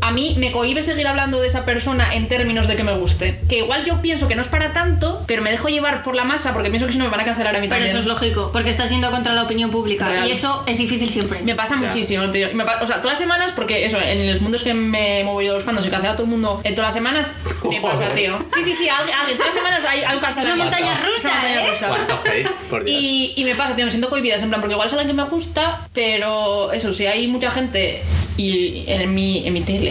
[0.00, 3.38] a mí me cohibe seguir hablando de esa persona en términos de que me guste.
[3.48, 6.24] Que igual yo pienso que no es para tanto, pero me dejo llevar por la
[6.24, 7.90] masa porque pienso que si no me van a cancelar a mí Pero también.
[7.90, 10.08] eso es lógico, porque estás yendo contra la opinión pública.
[10.08, 10.28] Real.
[10.28, 11.40] Y eso es difícil siempre.
[11.42, 12.48] Me pasa muchísimo, tío.
[12.54, 15.42] Me pa- o sea, todas las semanas, porque eso, en los mundos que me muevo
[15.42, 17.34] yo los fandoms y cancela a todo el mundo, en todas las semanas
[17.70, 18.38] me pasa, tío.
[18.54, 21.00] Sí, sí, sí, alguien, alguien, todas las semanas hay, hay un Es una montaña Es
[21.00, 21.70] una rusa, montaña ¿eh?
[21.70, 21.88] rusa.
[22.70, 23.00] Por Dios.
[23.00, 25.22] Y, y me pasa, tío, me siento cohibida, en plan, porque igual es alguien que
[25.22, 28.00] me gusta, pero eso, si hay mucha gente
[28.36, 29.89] y en mi, en mi tele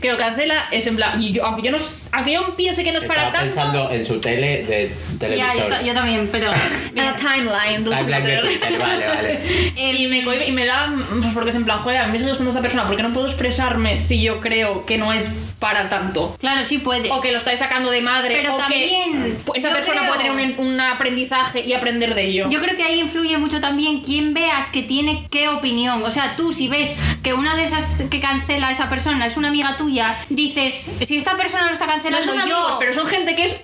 [0.00, 1.78] que lo cancela, es en plan, y yo, aunque yo no
[2.12, 5.18] aunque yo piense que no es para Estaba tanto, pensando en su tele de Ya,
[5.18, 5.56] televisor.
[5.56, 6.50] yo, ta- yo también, pero.
[6.94, 8.60] en la timeline del Timeline de Twitter.
[8.68, 9.40] Twitter, vale, vale.
[9.76, 12.30] Y me y me da, pues porque es en plan, joder, a mí me sigue
[12.30, 16.36] gustando esta persona, porque no puedo expresarme si yo creo que no es para tanto?
[16.40, 17.10] Claro, sí puedes.
[17.10, 20.12] O que lo estáis sacando de madre, Pero o también, que esa yo persona creo-
[20.14, 22.50] puede tener un, un aprendizaje y aprender de ello.
[22.50, 26.02] Yo creo que ahí influye mucho también quién veas que tiene qué opinión.
[26.02, 29.36] O sea, tú si ves que una de esas que cancela a esa persona es
[29.36, 32.42] una amiga tuya, dices, si esta persona lo está no cancelando son yo...
[32.42, 33.62] amigos, pero son gente que es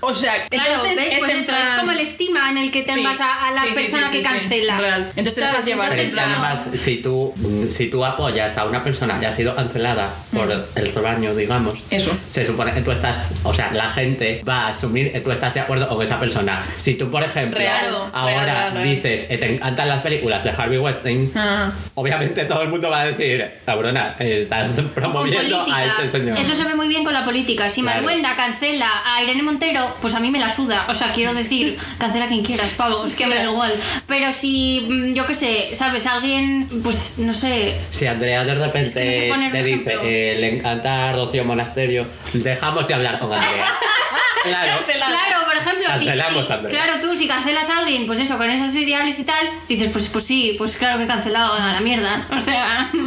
[0.00, 1.12] O sea, Claro, entonces ¿ves?
[1.14, 3.46] es Pues eso, plan- es como el estima en el que te Sí, vas a,
[3.46, 4.78] a la sí, persona sí, que sí, sí, cancela.
[4.78, 5.02] real.
[5.10, 7.34] Entonces te dejas llevar, Pero en es que plan- además, si tú,
[7.70, 12.16] si tú apoyas a una persona que ha sido cancelada por el rebaño, digamos, Eso.
[12.30, 15.54] se supone que tú estás, o sea, la gente va a asumir que tú estás
[15.54, 16.62] de acuerdo con esa persona.
[16.78, 20.50] Si tú, por ejemplo, Real, ahora real, real, dices que te encantan las películas de
[20.50, 21.70] Harvey Weinstein, Ah.
[21.94, 26.38] obviamente todo el mundo va a decir, cabrona, estás promoviendo a este señor.
[26.38, 27.68] Eso se ve muy bien con la política.
[27.70, 28.02] Si Claro.
[28.02, 30.84] Maruenda cancela a Irene Montero, pues a mí me la suda.
[30.88, 33.72] O sea, quiero decir, cancela quien quieras, pavo, es que me da igual.
[34.06, 36.06] Pero si, mm, yo qué sé, ¿sabes?
[36.06, 37.74] Alguien, pues no sé.
[37.90, 42.06] Si Andrea de repente Es que no sé te dice eh, le encanta Rocío Monasterio,
[42.32, 43.74] dejamos de hablar con Andrea.
[44.44, 44.78] claro.
[44.86, 46.84] Claro, por ejemplo, si, Cancelamos, si- Andrea.
[46.84, 50.08] claro, tú si cancelas a alguien, pues eso, con esos ideales y tal, dices, pues,
[50.08, 52.22] pues sí, pues claro que he cancelado a la mierda.
[52.36, 52.90] O sea,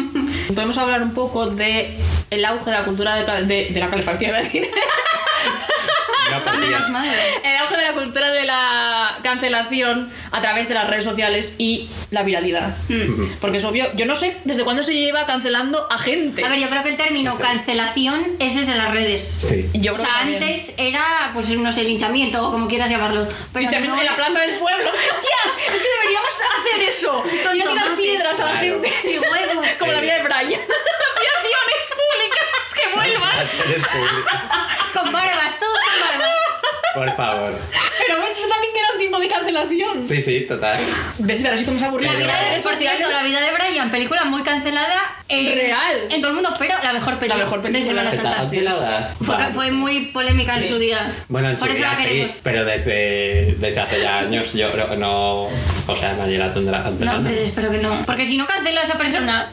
[0.53, 1.95] Podemos hablar un poco de
[2.32, 4.67] el auge de la cultura de, de- de la calefacción, iba a decir.
[6.31, 6.85] No perdías.
[7.43, 11.89] El auge de la cultura de la cancelación a través de las redes sociales y
[12.11, 12.75] la viralidad.
[12.89, 13.33] Mm.
[13.41, 16.43] Porque es obvio, yo no sé desde cuándo se lleva cancelando a gente.
[16.45, 19.21] A ver, yo creo que el término cancelación es desde las redes.
[19.41, 19.69] Sí.
[19.73, 23.27] yo O sea, antes era, pues no sé, linchamiento o como quieras llamarlo.
[23.53, 24.91] Pero Linchamiento no- en la plaza del pueblo.
[25.21, 25.73] ¡Yes!
[25.73, 27.23] Es que deberíamos hacer eso.
[27.43, 28.65] Con tirar piedras a la Claro.
[28.81, 28.93] gente.
[29.03, 29.65] Y huevos.
[29.79, 30.61] Como la vida de Brian.
[31.09, 32.09] Aspiraciones públicas
[32.73, 33.45] que pública.
[34.93, 36.36] Con barbas, todos con barbas.
[36.95, 37.53] Por favor.
[38.08, 40.01] Pero ves, eso también que era un tipo de cancelación.
[40.01, 40.75] Sí, sí, total.
[41.19, 41.41] ¿Ves?
[41.43, 42.05] Pero así como se aburre.
[42.05, 45.15] La vida de, por cierto, la vida de Brian, película muy cancelada.
[45.27, 46.08] en- Real.
[46.10, 47.38] En todo el mundo, pero la mejor película.
[47.38, 47.79] La mejor película.
[47.93, 48.41] Desde las Está altas.
[48.41, 49.13] cancelada.
[49.23, 49.53] Fue, Vale.
[49.53, 50.69] fue muy polémica en Sí.
[50.69, 51.13] su día.
[51.27, 52.32] Bueno, en su por eso día la sí, queremos.
[52.43, 55.43] pero desde, desde hace ya años yo creo que no...
[55.43, 57.17] O sea, nadie la tendrá No, cancelada.
[57.19, 57.93] hombre, espero que no.
[58.08, 59.51] Porque si no cancela a esa persona.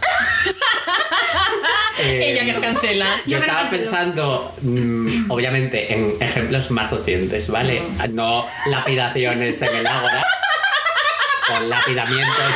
[1.98, 3.06] Eh, Ella que lo cancela.
[3.24, 7.80] Yo estaba pensando, mm, obviamente, en ejemplos más recientes, ¿vale?
[8.11, 10.22] No lapidaciones en el ágora,
[11.56, 12.52] o lapidamientos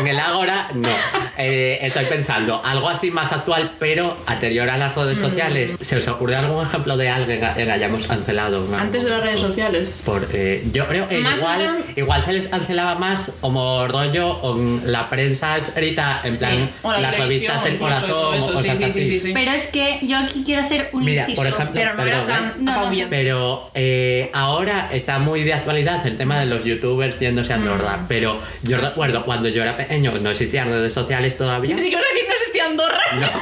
[0.00, 0.88] en el Ágora, no.
[1.36, 5.76] Eh, estoy pensando algo así más actual, pero anterior a las redes sociales.
[5.80, 8.66] ¿Se os ocurre algún ejemplo de alguien que hayamos cancelado?
[8.78, 10.02] Antes de las redes sociales.
[10.04, 14.40] Por, eh, yo creo que Más igual, eran- igual se les cancelaba más como rollo
[14.40, 18.68] con la prensa escrita, en plan Sí, o la El Corazón todo o eso, sí,
[18.68, 19.04] cosas sí, así.
[19.04, 19.30] sí, sí, sí.
[19.32, 21.36] Pero es que yo aquí quiero hacer un Mira, inciso.
[21.36, 22.50] por ejemplo, Pero no era perdón, ¿eh?
[22.54, 22.78] tan No, no.
[22.80, 23.16] apabullante.
[23.16, 27.96] Pero eh, ahora está muy de actualidad el tema de los youtubers yéndose a Andorra.
[27.98, 28.06] Mm.
[28.08, 31.76] Pero yo recuerdo cuando yo era pequeño, no existían redes sociales todavía.
[31.78, 33.02] Sí que os decir, no existía Andorra.
[33.14, 33.28] No.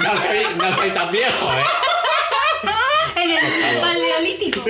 [0.00, 1.64] No soy, no soy tan viejo, ¿eh?
[3.16, 4.64] En el paleolítico.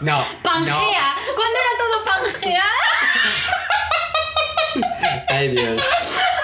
[0.00, 0.24] No.
[0.42, 1.14] Pangea.
[1.36, 2.64] ¿Cuándo era todo Pangea?
[4.76, 4.86] No.
[5.28, 5.82] Ay, Dios.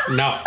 [0.09, 0.38] No.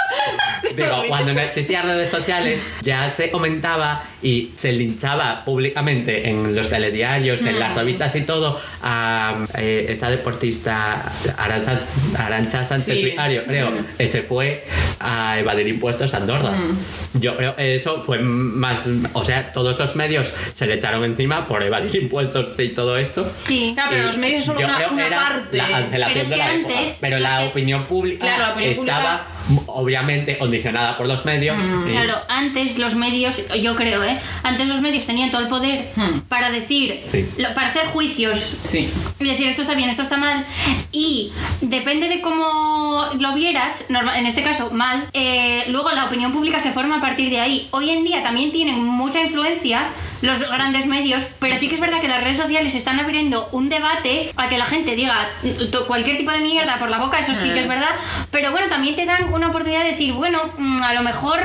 [0.76, 6.70] Digo, cuando no existían redes sociales, ya se comentaba y se linchaba públicamente en los
[6.70, 11.02] telediarios, en las revistas y todo a eh, esta deportista
[11.38, 11.80] Arancha,
[12.18, 14.64] Arancha Sánchez Sí, Vicario, creo, que se fue
[15.00, 16.52] a evadir impuestos a Andorra.
[16.52, 17.20] Mm.
[17.20, 18.82] Yo creo que eso fue más.
[19.14, 23.32] O sea, todos los medios se le echaron encima por evadir impuestos y todo esto.
[23.38, 23.72] Sí.
[23.74, 25.58] Claro, pero Y los medios son una, una parte.
[25.58, 26.74] La cancelación Pero es de que la época.
[26.74, 29.28] antes Pero los la que- opinión pública Claro, la opinión estaba
[29.68, 31.58] obviamente condicionada por los medios.
[31.88, 34.18] y- Claro, antes los medios, yo creo, ¿eh?
[34.44, 36.20] Antes los medios tenían todo el poder Hmm.
[36.28, 37.26] para decir, Sí.
[37.38, 38.90] lo- para hacer juicios Sí.
[39.20, 40.46] y decir esto está bien, esto está mal.
[40.92, 41.32] Y
[41.62, 46.60] depende de cómo lo vieras, norma- en este caso mal, eh, luego la opinión pública
[46.60, 47.68] se forma a partir de ahí.
[47.72, 49.84] Hoy en día también tienen mucha influencia
[50.22, 53.70] los grandes medios, pero sí que es verdad que las redes sociales están abriendo un
[53.70, 57.34] debate a que la gente diga t- cualquier tipo de mierda por la boca, eso
[57.36, 57.90] sí que es verdad.
[58.32, 61.40] Pero bueno, también te dan una oportunidad de decir, bueno, mm, a lo mejor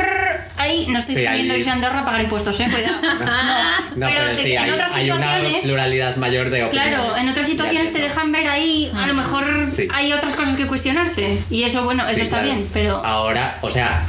[0.57, 2.96] ahí no estoy Sí, ahí- irse a Andorra a pagar impuestos, eh, cuidado.
[3.96, 5.64] No, No, pero, sí, en hay, otras hay una situaciones.
[5.64, 6.94] pluralidad mayor de opiniones.
[6.94, 9.88] Claro, en otras situaciones te dejan ver ahí, a lo mejor Sí.
[9.92, 11.38] hay otras cosas que cuestionarse.
[11.50, 12.55] Y eso, bueno, eso está claro.
[12.55, 13.05] bien, pero.
[13.05, 14.03] Ahora, o sea,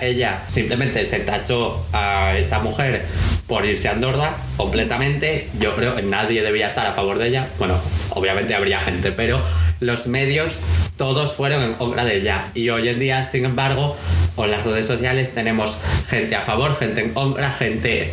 [0.00, 3.04] ella simplemente se tachó a esta mujer
[3.46, 5.48] por irse a Andorra completamente.
[5.60, 7.48] Yo creo que nadie debía estar a favor de ella.
[7.58, 7.78] Bueno,
[8.10, 9.40] obviamente habría gente, pero
[9.80, 10.60] los medios
[10.96, 12.46] todos fueron en contra de ella.
[12.54, 13.96] Y hoy en día, sin embargo,
[14.34, 15.78] con las redes sociales tenemos
[16.08, 18.12] gente a favor, gente en contra, gente.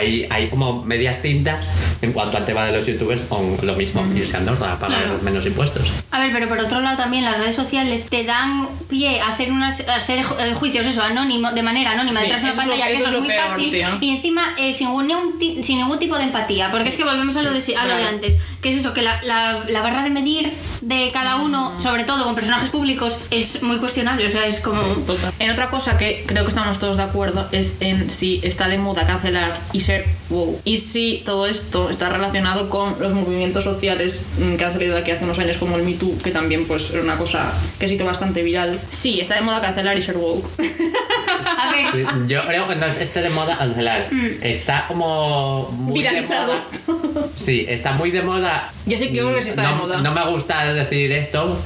[0.00, 4.02] Hay, hay como medias tintas en cuanto al tema de los youtubers con lo mismo,
[4.16, 5.18] irse a Andorra a pagar Claro.
[5.22, 5.92] menos impuestos.
[6.10, 9.52] A ver, pero por otro lado también las redes sociales te dan pie a hacer
[9.52, 12.60] unas a hacer eh, juicios eso anónimo de manera anónima Sí, detrás de una eso
[12.62, 13.88] es lo- pantalla que eso es es muy peor, fácil tío.
[14.00, 17.36] y encima eh, sin, ningún, sin ningún tipo de empatía porque Sí, es que volvemos
[17.36, 19.80] a lo de, sí, a lo de antes que es eso que la, la, la
[19.82, 21.82] barra de medir de cada uno Mm.
[21.82, 25.32] sobre todo con personajes públicos es muy cuestionable o sea es como Total.
[25.38, 28.78] En otra cosa que creo que estamos todos de acuerdo es en si está de
[28.78, 30.60] moda cancelar y ser wow.
[30.64, 35.00] Y si todo esto está relacionado con los movimientos sociales mm, que han salido de
[35.00, 37.88] aquí hace unos años como el Me Too, que también pues era una cosa que
[37.88, 38.78] se hizo bastante viral.
[38.88, 40.16] Sí, está de moda cancelar y ser
[41.92, 44.06] Sí, Yo creo que no es este de moda cancelar.
[44.42, 46.54] Está como muy de Viralizado.
[46.86, 47.26] moda.
[47.36, 48.72] Sí, está muy de moda.
[48.86, 50.00] Yo sí, creo que sí está no, de moda.
[50.00, 51.58] No me gusta decir esto,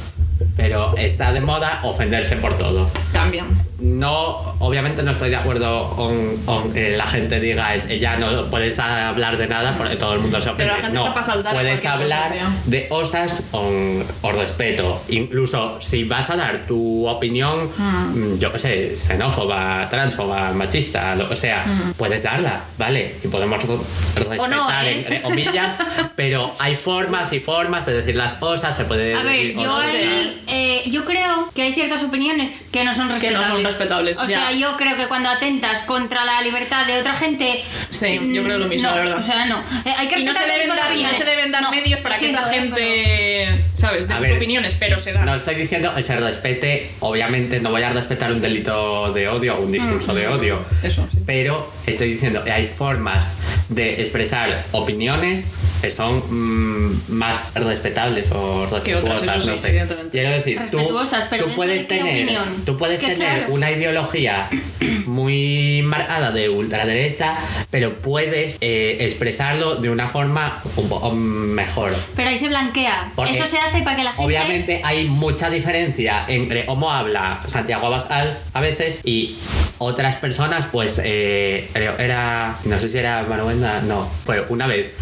[0.56, 2.88] pero está de moda ofenderse por todo.
[3.12, 3.44] También.
[3.80, 8.48] No, obviamente no estoy de acuerdo con, con que la gente diga es ya no
[8.50, 10.64] puedes hablar de nada porque todo el mundo se ofende.
[10.64, 12.42] Pero la gente no, está pa' saltar puedes cosa, hablar tío.
[12.66, 15.02] de cosas con, con respeto.
[15.08, 21.28] Incluso si vas a dar tu opinión, mm, yo qué sé, xenófoba, transfoba, machista, lo
[21.28, 21.64] que sea,
[21.96, 23.16] puedes darla, ¿vale?
[23.24, 23.76] Y podemos re-
[24.16, 24.92] respetar, no, ¿eh?
[24.98, 25.78] entre comillas,
[26.16, 30.42] pero hay formas y formas de decir las cosas, se puede A ver, yo ahí,
[30.46, 33.63] eh, yo creo que hay ciertas opiniones que no son Que no respetables.
[33.70, 34.58] Son respetables, O sea, ya.
[34.58, 37.62] yo creo que cuando atentas contra la libertad de otra gente.
[37.90, 39.18] Sí, yo creo lo mismo, no, la verdad.
[39.18, 39.58] O sea, no.
[39.84, 42.00] Eh, hay que Y no se, respetar deben dar, no se deben dar No, medios
[42.00, 44.06] para que esa eh, gente, ¿sabes?
[44.08, 45.24] De A sus ver, opiniones, pero se da.
[45.24, 49.56] No estoy diciendo que se respete, obviamente no voy a respetar un delito de odio
[49.56, 50.58] o un discurso de odio.
[50.82, 51.18] Eso, sí.
[51.26, 53.36] Pero estoy diciendo que hay formas
[53.68, 59.86] de expresar opiniones que son mm, más respetables o otras, respetuosas, eso no sí, sé.
[60.10, 60.78] Quiero decir, tú,
[61.30, 63.52] pero tú ¿de- puedes tener, tú puedes Es que tener claro.
[63.54, 64.48] Una ideología
[65.06, 67.36] muy marcada de ultraderecha,
[67.70, 71.94] pero puedes eh, expresarlo de una forma un poco mejor.
[72.16, 73.12] Pero ahí se blanquea.
[73.14, 74.24] Porque Eso se hace para que la gente.
[74.24, 79.38] Obviamente hay mucha diferencia entre cómo habla Santiago Abascal a veces y
[79.78, 84.94] otras personas, pues eh, era, no sé si era Maruenda, no, pues una vez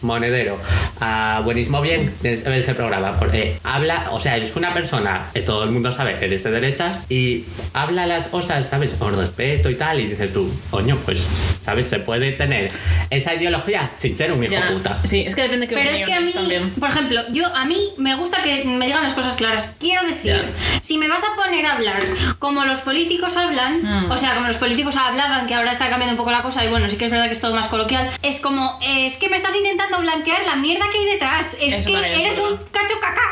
[0.00, 0.58] Monedero
[1.00, 3.18] a Buenismo Bien, tienes que ver ese programa.
[3.18, 6.50] Porque habla, o sea, es una persona que todo el mundo sabe que eres de
[6.50, 7.37] derechas y
[7.74, 8.94] habla las cosas, ¿sabes?
[8.94, 10.00] Con respeto y tal.
[10.00, 11.26] Y dices tú, coño, pues,
[11.60, 11.86] ¿sabes?
[11.88, 12.70] Se puede tener
[13.10, 14.68] esa ideología sin ser un hijo Ya.
[14.68, 14.98] puta.
[15.04, 16.70] Sí, es que depende de qué Pero es que a mí, también.
[16.70, 19.74] por ejemplo, yo a mí me gusta que me digan las cosas claras.
[19.78, 20.80] Quiero decir, Ya.
[20.82, 22.00] si me vas a poner a hablar
[22.38, 24.10] como los políticos hablan, Mm.
[24.10, 26.68] o sea, como los políticos hablaban, que ahora está cambiando un poco la cosa, y
[26.68, 29.36] bueno, sí que es verdad que es todo más coloquial, es como, es que me
[29.36, 31.56] estás intentando blanquear la mierda que hay detrás.
[31.60, 33.22] Es Eso que eres un cacho caca.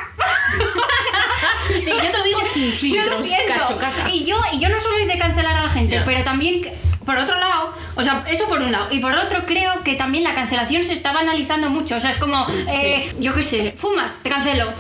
[1.90, 4.10] Yo te lo digo sin Yo filtros, lo cacho caca.
[4.10, 6.04] Y yo, y yo no soy de cancelar a la gente, Ya.
[6.04, 6.62] pero también,
[7.06, 8.88] por otro lado, o sea, eso por un lado.
[8.90, 11.96] Y por otro, creo que también la cancelación se está banalizando mucho.
[11.96, 14.70] O sea, es como, eh, yo qué sé, fumas, te cancelo.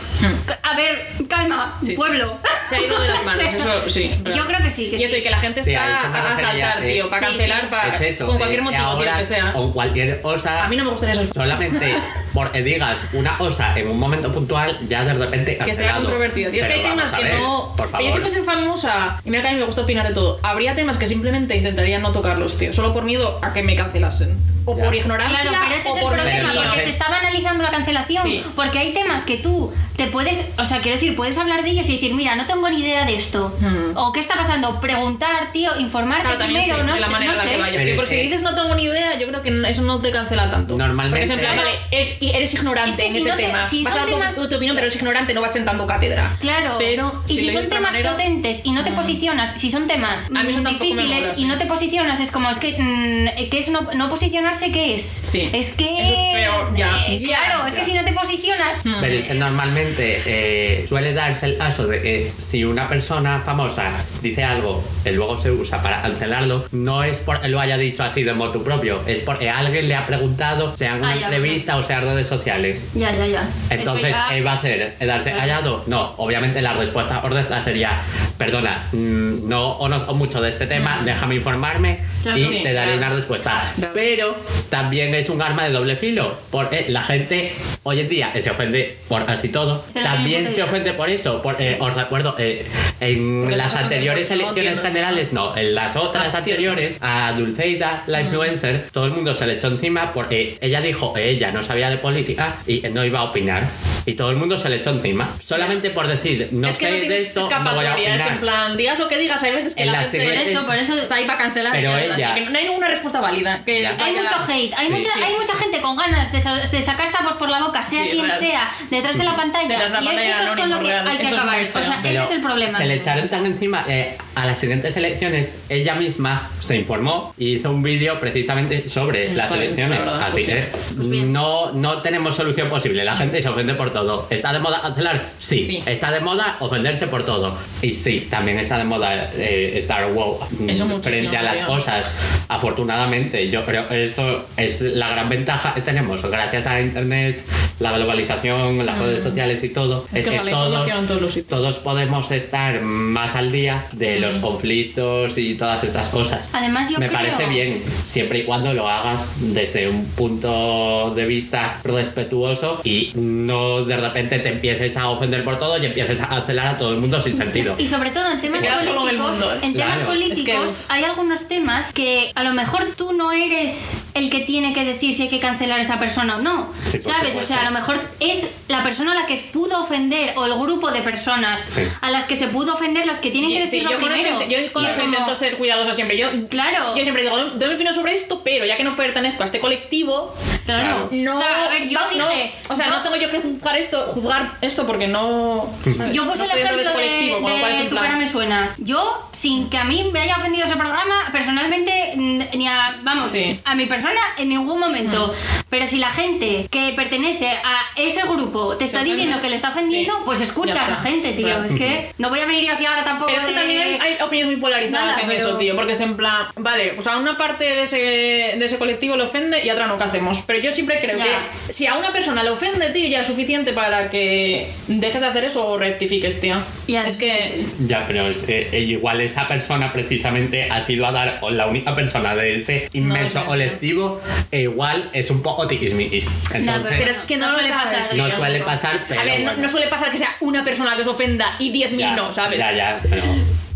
[0.62, 1.94] A ver, calma, Sí, sí.
[1.94, 2.36] pueblo.
[2.68, 4.10] Se ha ido de las manos, eso sí.
[4.34, 7.08] Yo creo que sí, que y eso, y que la gente está a saltar, tío,
[7.08, 7.66] para sí, cancelar, sí.
[7.70, 8.26] para, es eso.
[8.26, 9.52] con cualquier motivo, tío, ahora, que sea.
[9.54, 10.64] O cualquier cosa.
[10.64, 11.32] A mí no me gustaría eso.
[11.32, 11.96] Solamente
[12.34, 15.58] porque digas una cosa en un momento puntual, ya de repente.
[15.58, 16.50] Que sea controvertido.
[16.50, 17.72] Tío, es que hay temas que no.
[17.76, 18.06] Por que favor.
[18.08, 20.74] yo si fuese famosa, y mira que a mí me gusta opinar de todo, habría
[20.74, 22.72] temas que simplemente intentaría no tocarlos, tío.
[22.72, 24.55] Solo por miedo a que me cancelasen.
[24.68, 24.84] O Ya.
[24.84, 25.40] por ignorancia.
[25.40, 28.22] Claro, pero ese o es el por problema, porque se está banalizando la cancelación.
[28.22, 28.42] Sí.
[28.54, 31.88] Porque hay temas que tú te puedes, o sea, quiero decir, puedes hablar de ellos
[31.88, 33.56] y decir, mira, no tengo ni idea de esto.
[33.60, 33.96] Hmm.
[33.96, 37.38] O qué está pasando, preguntar, tío, informarte Claro, primero, sí, no sé, manera no en
[37.38, 37.60] la que sé.
[37.62, 37.84] vayas.
[37.84, 40.10] Pero porque si que- dices no tengo ni idea, yo creo que eso no te
[40.10, 40.76] cancela tanto.
[40.76, 43.36] Normalmente- Porque es en plan, vale, es- eres ignorante Es que en si ese no
[43.36, 43.64] te- tema.
[43.64, 45.86] si vas a dar tu- temas- tu, tu opinión, pero es ignorante, no vas sentando
[45.86, 46.36] cátedra.
[46.40, 49.86] Claro, Pero y si lo son temas manera- potentes y no te posicionas, si son
[49.86, 53.58] temas A mí mm, difíciles y no te posicionas, es como, es que, mm, ¿qué
[53.58, 54.08] es no, no
[54.56, 54.72] posicionarse?
[54.72, 55.02] ¿Qué es?
[55.04, 55.50] Sí.
[55.52, 56.02] Es que...
[56.02, 57.04] Eso es peor, ya.
[57.08, 57.78] Eh, claro, Ya, es ya.
[57.80, 58.84] que si no te posicionas...
[58.84, 58.94] Mm.
[59.00, 63.90] Pero es que normalmente eh, suele darse el caso de que si una persona famosa
[64.22, 68.22] dice algo que luego se usa para cancelarlo, no es porque lo haya dicho así
[68.24, 71.76] de motu propio, es porque alguien le ha preguntado, sea en una Ah, ya, entrevista
[71.76, 72.90] o sea en redes sociales.
[72.94, 73.48] Ya, ya, ya.
[73.70, 74.96] Entonces, ya- ¿qué va a hacer?
[75.00, 75.84] ¿Darse callado?
[75.86, 77.92] No, obviamente la respuesta correcta sería,
[78.38, 82.92] perdona, mm, no conozco mucho de este tema, déjame informarme Claro, y sí, te daré
[82.92, 83.06] claro.
[83.06, 83.72] una respuesta.
[83.76, 83.92] Claro.
[83.94, 84.36] Pero
[84.70, 88.96] también es un arma de doble filo, porque la gente hoy en día se ofende
[89.08, 92.64] por casi todo, Se también se ofende por eso, porque os recuerdo, eh,
[93.00, 98.02] en Porque las anteriores por- elecciones generales, no, en las otras Ah, anteriores, a Dulceida,
[98.06, 101.62] la influencer, todo el mundo se le echó encima porque ella dijo que ella no
[101.62, 103.62] sabía de política y no iba a opinar.
[104.06, 105.28] Y todo el mundo se le echó encima.
[105.44, 108.14] Solamente por decir, no es que sé no de tienes esto, no voy a escapatoria,
[108.14, 110.64] es en plan, digas lo que digas, hay veces que En la la gente eso,
[110.64, 111.72] por eso está ahí para cancelar.
[111.72, 113.62] Pero ella- que no hay ninguna respuesta válida.
[113.64, 113.90] Que Ya.
[113.90, 115.20] Hay vaya- mucho hate, hay, Sí, mucha, sí.
[115.22, 118.10] hay mucha gente con ganas de, sa- de sacar sapos por la boca, sea Sí,
[118.10, 118.38] quien real.
[118.38, 119.68] sea, detrás de la pantalla.
[119.68, 121.08] Detrás de la y pantalla eso es con lo que real.
[121.08, 121.60] hay que Eso acabar.
[121.62, 122.78] O sea, ese es el problema.
[122.78, 123.84] Se le echaron tan encima.
[123.88, 129.32] eh, a las siguientes elecciones, ella misma se informó y hizo un vídeo precisamente sobre
[129.34, 130.00] las elecciones.
[130.06, 130.64] Así pues que.
[130.96, 133.02] Pues no, no tenemos solución posible.
[133.04, 134.26] La gente se ofende por todo.
[134.30, 135.24] ¿Está de moda cancelar?
[135.38, 135.62] Sí.
[135.62, 135.82] Sí.
[135.86, 137.56] ¿Está de moda ofenderse por todo?
[137.80, 142.10] Y sí, también está de moda eh, estar wow mm, Eso frente a las cosas.
[142.48, 147.42] Afortunadamente, yo creo que eso es la gran ventaja que tenemos gracias a Internet,
[147.80, 150.06] la globalización, las redes sociales y todo.
[150.12, 150.16] Mm.
[150.16, 155.38] Es Es, que que, todos, todos todos podemos estar más al día de los conflictos
[155.38, 156.48] y todas estas cosas.
[156.52, 161.24] Además, yo Me creo- parece bien, siempre y cuando lo hagas desde un punto de
[161.26, 166.28] vista respetuoso y no de repente te empieces a ofender por todo y empieces a
[166.28, 167.74] cancelar a todo el mundo sin sentido.
[167.78, 169.58] Y sobre todo en temas en políticos, mundo, ¿eh?
[169.62, 170.06] en temas Claro.
[170.06, 174.40] políticos Es que- hay algunos temas que a lo mejor tú no eres el que
[174.40, 176.72] tiene que decir si hay que cancelar a esa persona o no.
[176.86, 177.06] Sí, ¿Sabes?
[177.06, 177.42] O supuesto.
[177.46, 180.90] sea, a lo mejor es la persona a la que pudo ofender o el grupo
[180.90, 181.82] de personas Sí.
[182.00, 184.22] a las que se pudo ofender las que tienen que Sí, decirlo yo con eso,
[184.22, 184.40] primero.
[184.40, 186.18] int- yo con eso como- intento ser cuidadosa siempre.
[186.18, 186.96] Yo, Claro.
[186.96, 189.60] yo siempre digo, doy mi opinión sobre esto, pero ya que no pertenezco a este
[189.60, 191.08] colectivo, Claro.
[191.12, 191.36] no.
[191.36, 192.52] O sea, a ver, yo no- dije.
[192.68, 195.68] o sea, no, tengo yo que juzgar esto, juzgar esto porque no.
[195.96, 196.14] ¿sabes?
[196.14, 197.88] Yo No puse el estoy dentro ejemplo de, colectivo, con lo cual es de en
[197.88, 198.74] Tu plan- cara me suena.
[198.78, 203.60] Yo, sin que a mí me haya ofendido ese programa, personalmente, ni a, vamos, Sí.
[203.64, 205.34] a mi persona en ningún momento.
[205.68, 209.70] Pero si la gente que pertenece a ese grupo te está diciendo que le está
[209.70, 210.22] ofendiendo, Sí.
[210.24, 211.46] pues escucha a esa gente, tío.
[211.46, 211.64] Claro.
[211.64, 213.26] Es que no voy a venir yo aquí ahora tampoco.
[213.26, 215.74] Pero es que de- también hay, hay opiniones muy polarizadas Nada, en pero- eso, tío.
[215.74, 219.24] Porque es en plan, vale, pues a una parte de ese, de ese colectivo le
[219.24, 220.42] ofende y a otra no, ¿qué hacemos?
[220.46, 221.24] Pero yo siempre creo Ya.
[221.66, 225.26] que si a una persona le ofende, tío, ya es suficiente para que dejes de
[225.26, 226.56] hacer eso o rectifiques, tío.
[226.88, 227.64] Ya, es que.
[227.86, 231.66] Ya, pero es, eh, eh, igual esa persona precisamente ha sido a dar o la
[231.66, 233.46] única persona de ese inmenso tío.
[233.46, 236.44] colectivo, e igual es un poco tiquismiquis.
[236.54, 239.44] Entonces, Pero es que no, No suele pasar, no suele pasar, pero A ver, no,
[239.46, 239.62] bueno.
[239.62, 242.58] no suele pasar que sea una persona que se ofenda y 10.000 ya, no, ¿sabes?
[242.58, 243.22] Ya, ya, pero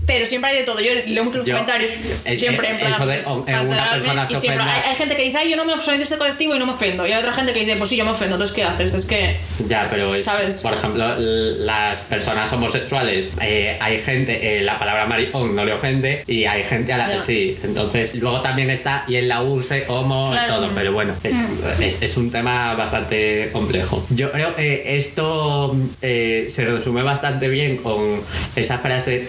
[0.07, 0.81] Pero siempre hay de todo.
[0.81, 1.93] Yo leo muchos Yo- comentarios.
[2.25, 2.93] es- siempre en plan.
[2.93, 5.39] eso de, o- en una cancelarme, persona se y siempre hay, hay gente que dice,
[5.39, 7.07] ay, yo no me soy de este colectivo y no me ofendo.
[7.07, 8.35] Y hay otra gente que dice, pues sí, yo me ofendo.
[8.35, 8.95] Entonces, ¿qué haces?
[8.95, 9.37] Es que.
[9.69, 10.57] Ya, pero es, ¿Sabes?
[10.63, 16.25] por ejemplo, las personas homosexuales, eh, hay gente, eh, la palabra maricón no le ofende
[16.27, 17.57] y hay gente a la que sí.
[17.63, 20.57] Entonces, luego también está y en la UCE, homo, Claro.
[20.57, 21.35] todo, pero bueno, es,
[21.79, 21.83] Mm.
[21.83, 24.05] es, es un tema bastante complejo.
[24.11, 28.21] Yo creo que esto eh, se resume bastante bien con
[28.57, 29.29] esa frase,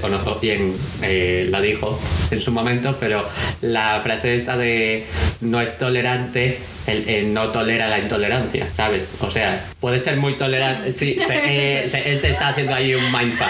[0.00, 3.22] desconozco quién eh, la dijo en su momento, pero
[3.60, 5.04] la frase esta de
[5.42, 6.58] no es tolerante
[6.90, 9.12] el, el no tolera la intolerancia, ¿sabes?
[9.20, 10.92] O sea, puede ser muy tolerante.
[10.92, 13.48] Sí, se- eh, se- él te está haciendo ahí un mindfuck.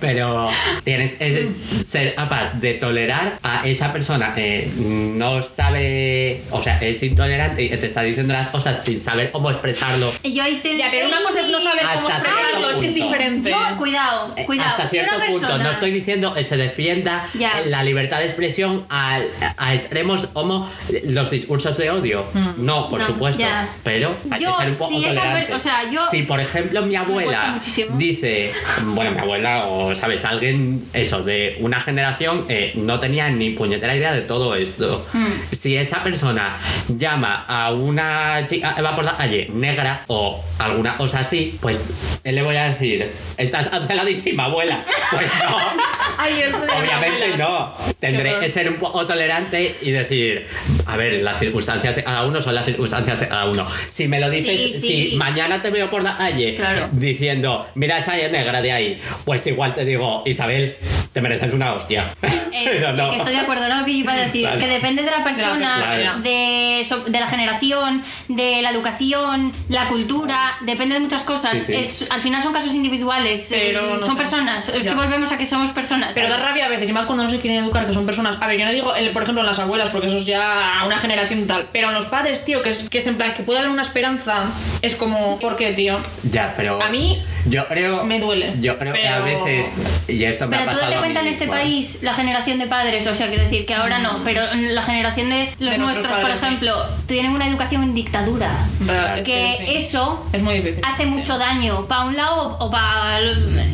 [0.00, 0.50] Pero
[0.84, 1.50] tienes que
[1.86, 7.68] ser capaz de tolerar a esa persona que no sabe, o sea, es intolerante y
[7.68, 10.12] te está diciendo las cosas sin saber cómo expresarlo.
[10.22, 12.78] Y Yo ahí te- Ya, pero una cosa es no saber cómo Hasta expresarlo, es
[12.78, 13.50] que es diferente.
[13.50, 14.70] Yo, cuidado, Eh, cuidado.
[14.70, 17.60] Hasta si una cierto punto, persona- no estoy diciendo que se defienda Ya.
[17.66, 20.68] la libertad de expresión al- a, extremos como
[21.04, 22.24] los discursos de odio.
[22.62, 23.40] No, por No, supuesto.
[23.42, 23.68] ya.
[23.82, 25.54] Pero hay Yo, que ser un poco si tolerante.
[25.54, 27.60] o sea, yo- Si, por ejemplo, mi abuela
[27.94, 28.52] dice,
[28.86, 30.24] bueno, mi abuela o, ¿sabes?
[30.24, 35.04] Alguien, eso, de una generación eh, no tenía ni puñetera idea de todo esto.
[35.12, 35.26] Hmm.
[35.54, 36.56] Si esa persona
[36.88, 41.94] llama a una chica va por la calle negra o alguna cosa así, pues
[42.24, 44.84] él le voy a decir, estás canceladísima, abuela.
[45.10, 45.56] Pues no.
[46.18, 46.42] Ay,
[46.78, 47.72] Obviamente no.
[47.98, 50.46] Tendré que ser un poco tolerante y decir,
[50.86, 53.66] a ver, las circunstancias de cada uno son las circunstancias de cada uno.
[53.90, 55.10] Si me lo dices, Sí, sí.
[55.10, 56.88] si mañana te veo por la calle Claro.
[56.92, 60.76] diciendo, mira esa negra de ahí, pues igual te digo, Isabel,
[61.12, 62.04] te mereces una hostia.
[62.52, 63.10] Eh, no.
[63.10, 64.46] que estoy de acuerdo, era lo que yo iba a decir.
[64.46, 64.60] Vale.
[64.60, 66.84] Que depende de la persona, de,
[67.20, 71.58] la generación, de la educación, la cultura, depende de muchas cosas.
[71.58, 71.74] Sí, sí.
[71.74, 74.18] Es, al final son casos individuales, eh, Pero no son sé.
[74.18, 74.68] personas.
[74.68, 74.92] Es Ya.
[74.92, 76.12] que volvemos a que somos personas.
[76.14, 78.36] Pero da rabia a veces, y más cuando no se quieren educar, que son personas.
[78.40, 80.82] A ver, yo no digo, el- por ejemplo, en las abuelas, porque eso es ya
[80.86, 81.66] una generación tal.
[81.72, 83.82] Pero en los padres, tío, que es, que es en plan que puede haber una
[83.82, 84.44] esperanza,
[84.82, 85.98] es como, ¿por qué, tío?
[86.30, 86.82] Ya, pero.
[86.82, 88.04] A mí Yo creo.
[88.04, 89.82] me duele, Yo creo que a pero- veces.
[90.08, 91.48] Y esto me Pero ha tú date cuenta en este ¿eh?
[91.48, 94.82] país la generación de padres, o sea, quiero decir que ahora no, pero en la
[94.82, 95.80] generación de los Mm.
[95.82, 96.46] nuestros nuestros, por padres, sí.
[96.46, 96.74] ejemplo,
[97.06, 98.50] tienen una educación en dictadura.
[98.86, 99.72] Ra- es que que sí.
[99.76, 100.82] eso es muy difícil.
[100.84, 103.18] hace mucho daño para un lado o para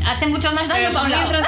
[0.07, 1.39] hace mucho más daño Pero para un lado tío.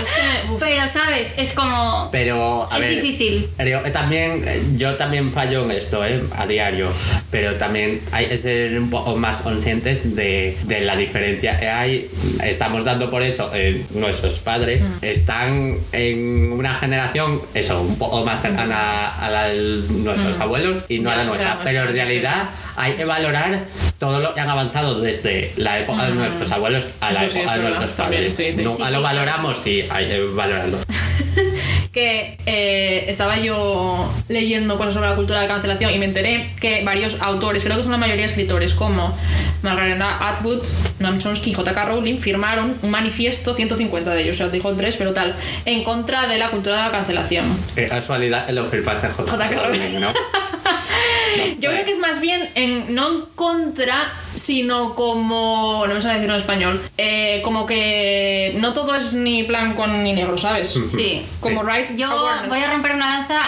[0.00, 0.56] Es que.
[0.60, 3.48] pero sabes es como Pero, a Es ver, difícil.
[3.56, 4.44] Creo también,
[4.78, 6.15] yo también fallo en esto, ¿eh?
[6.36, 6.88] A diario.
[7.30, 12.10] Pero también hay que ser un poco más conscientes de, de la diferencia que hay.
[12.42, 18.42] Estamos dando por hecho, eh, nuestros padres están en una generación, eso, un poco más
[18.42, 21.60] cercana a la de nuestros abuelos y no a la nuestra.
[21.64, 23.58] Pero en realidad hay que valorar
[23.98, 27.62] todo lo que han avanzado desde la época de nuestros abuelos a la época de
[27.62, 28.36] nuestros padres.
[28.36, 30.78] Sí, lo valoramos, sí, hay que valorarlo.
[31.96, 36.84] que eh, estaba yo leyendo cosas sobre la cultura de cancelación y me enteré que
[36.84, 39.16] varios autores, creo que son la mayoría escritores, como
[39.62, 40.62] Margaret Atwood,
[40.98, 41.86] Noam Chomsky y J.K.
[41.86, 45.34] Rowling, firmaron un manifiesto, 150 de ellos, o sea, dijo tres, pero tal,
[45.64, 47.46] en contra de la cultura de la cancelación.
[47.74, 49.30] Qué casualidad lo firmase J.
[49.32, 49.62] J.K.
[49.62, 50.12] Rowling, ¿no?
[51.60, 55.84] Yo creo que es más bien en, no en contra, sino como.
[55.86, 56.82] No me sale decirlo en español.
[56.98, 60.68] eh, como que no todo es ni blanco ni negro, ¿sabes?
[60.90, 61.70] sí Como Sí.
[61.70, 62.48] Rice yo Awareness.
[62.48, 63.40] voy a romper una lanza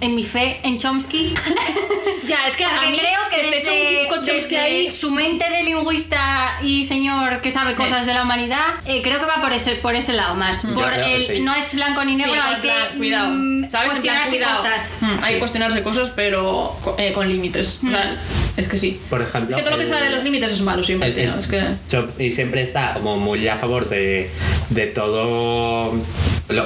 [0.00, 1.34] en mi fe en Chomsky
[2.28, 4.92] Ya, es que a mí creo que desde desde, Chomsky con Chomsky desde ahí.
[4.92, 9.26] su mente de lingüista y señor que sabe cosas de la humanidad eh, creo que
[9.26, 11.40] va por ese por ese lado más por el sí.
[11.40, 13.28] no es blanco ni Sí, negro en hay que plan, cuidado.
[13.30, 13.94] mm, ¿Sabes?
[13.96, 14.56] En plan, cuestionarse cuidado.
[14.56, 17.78] cosas Mm, Hay que cuestionarse cosas, pero eh, con límites.
[17.86, 18.16] O sea,
[18.56, 19.00] es que sí.
[19.10, 21.14] Por ejemplo, Es que todo lo que sale de los límites es malo siempre, el-
[21.14, 21.32] tío.
[21.34, 21.62] el- Es que.
[21.88, 24.30] Chomsky siempre está como muy a favor de,
[24.70, 25.92] de todo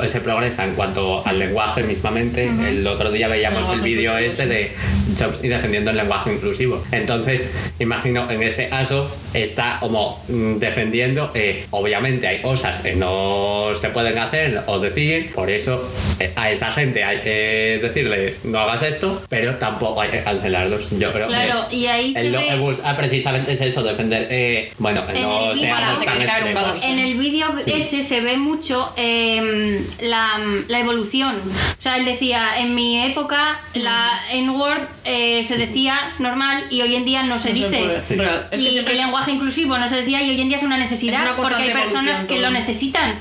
[0.08, 2.48] se progresa en cuanto al lenguaje mismamente.
[2.68, 4.72] El otro día veíamos el Lenguaje vídeo este de
[5.16, 6.82] Chomsky defendiendo el lenguaje inclusivo.
[6.92, 13.70] Entonces, imagino en este caso está como mm, defendiendo, eh, obviamente hay cosas que no
[13.80, 18.58] se pueden hacer o decir, por eso eh, a esa gente hay que decirle no
[18.60, 20.90] hagas esto, pero tampoco hay que cancelarlos.
[20.98, 24.26] Yo creo Claro, que y ahí el lo ve- que busca precisamente es eso, defender,
[24.30, 26.84] eh, bueno, En no el seamos tan extremos.
[26.84, 27.72] En el vídeo Sí.
[27.72, 29.67] ese se ve mucho eh,
[30.00, 31.36] la, la evolución.
[31.78, 36.94] O sea, él decía, en mi época la N-word eh, se decía normal y hoy
[36.96, 37.78] en día no se no se dice.
[37.78, 38.02] puede.
[38.02, 38.14] Sí.
[38.16, 38.48] Real.
[38.50, 40.62] Es que y el es- lenguaje inclusivo no se decía y hoy en día es
[40.62, 42.40] una necesidad Es una porque hay personas que todo.
[42.42, 43.14] lo necesitan.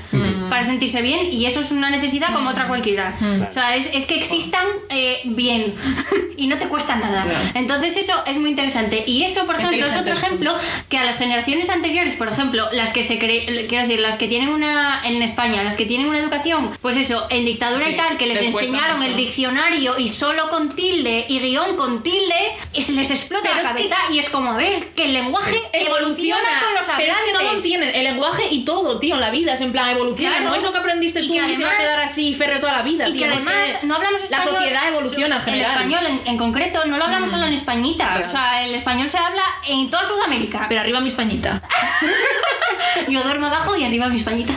[0.48, 3.14] Para sentirse bien y eso es una necesidad como otra cualquiera.
[3.48, 5.72] O sea, es, es que existan eh, bien
[6.36, 7.24] y no te cuesta nada.
[7.54, 9.04] Entonces eso es muy interesante.
[9.06, 10.54] Y eso, por ejemplo, es otro ejemplo
[10.88, 14.28] que a las generaciones anteriores, por ejemplo, las que se cree, quiero decir, las que
[14.28, 17.96] tienen una, en España, las que tienen una educación, pues eso, en dictadura Sí, y
[17.96, 22.34] tal, que les, les enseñaron el diccionario y solo con tilde y guion con tilde,
[22.72, 25.04] y se les explota Pero la es que- cabeza y es como, a ver, que
[25.06, 27.16] el lenguaje evoluciona, con los pero hablantes.
[27.18, 29.72] es que no lo entienden el lenguaje y todo tío en la vida es en
[29.72, 30.37] plan evoluciona Claro.
[30.40, 32.34] No es lo que aprendiste Y tú que y se va a además- quedar así
[32.34, 34.56] férreo toda la vida Y tío que además no hablamos la español.
[34.58, 38.22] sociedad evoluciona en general El español en, en concreto no lo hablamos solo en españita.
[38.26, 40.66] O sea, el español se habla en toda Sudamérica.
[40.68, 41.60] pero arriba mi españita
[43.08, 44.56] Yo duermo abajo y arriba mis pañitas.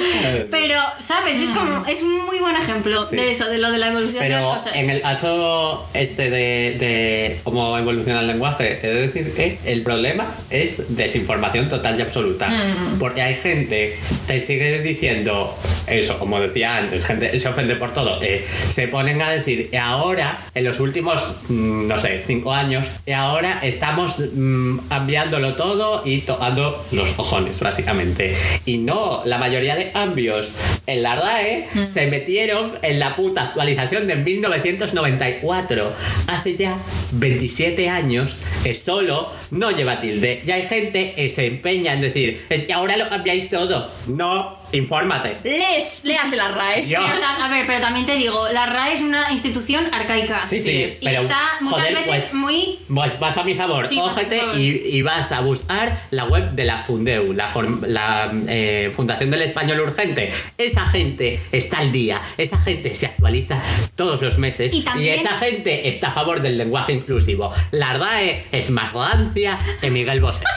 [0.50, 1.40] Pero, ¿sabes?
[1.40, 3.16] Es como, es un muy buen ejemplo Sí.
[3.16, 4.72] de eso, de lo de la evolución de las Pero cosas.
[4.74, 9.82] en el caso este de, de cómo evoluciona el lenguaje, he de decir que el
[9.82, 12.48] problema es desinformación total y absoluta.
[12.48, 12.98] Mm.
[12.98, 18.20] Porque hay gente que sigue diciendo eso, como decía antes, gente se ofende por todo.
[18.22, 22.86] eh, se ponen a decir, "Y ahora, en los últimos, mm, no sé, cinco años,
[23.04, 28.34] y ahora estamos mm, cambiándolo todo y tocando los cojones, básicamente.
[28.64, 30.52] Y no, la mayoría de cambios
[30.86, 35.92] en la RAE se metieron en la puta actualización de 1994.
[36.26, 36.78] Hace ya
[37.12, 40.42] 27 años que solo no lleva tilde.
[40.46, 43.90] Y hay gente que se empeña en decir, es que ahora lo cambiáis todo.
[44.06, 45.36] No, infórmate.
[45.44, 47.02] les léase la RAE Dios.
[47.06, 50.44] Pero ta- a ver, pero también te digo, la RAE es una institución arcaica.
[50.44, 51.02] Sí, Sí, sí, es.
[51.02, 52.78] Y pero está muchas joder, veces pues, muy...
[52.92, 54.12] Pues vas a mi favor, Sí, favor.
[54.56, 59.30] y, y vas a buscar la web de la Fundeu, la, form- la, eh, Fundación
[59.30, 60.32] del Español Urgente.
[60.58, 63.60] Esa gente está al día, esa gente se actualiza
[63.94, 67.52] todos los meses Y también- esa gente está a favor del lenguaje inclusivo.
[67.70, 70.44] La RAE es más rancia que Miguel Bosé.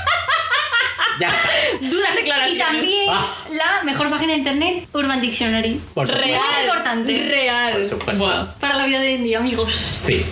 [1.19, 1.31] ya
[1.81, 3.27] duras Y declaraciones también Ah.
[3.51, 5.79] la mejor página de internet, Urban Dictionary.
[5.93, 6.15] Por supuesto.
[6.27, 7.23] real Muy importante.
[7.29, 8.25] real Por supuesto.
[8.25, 8.45] Buah.
[8.59, 9.73] Para la vida de hoy en día, amigos.
[9.73, 10.25] Sí.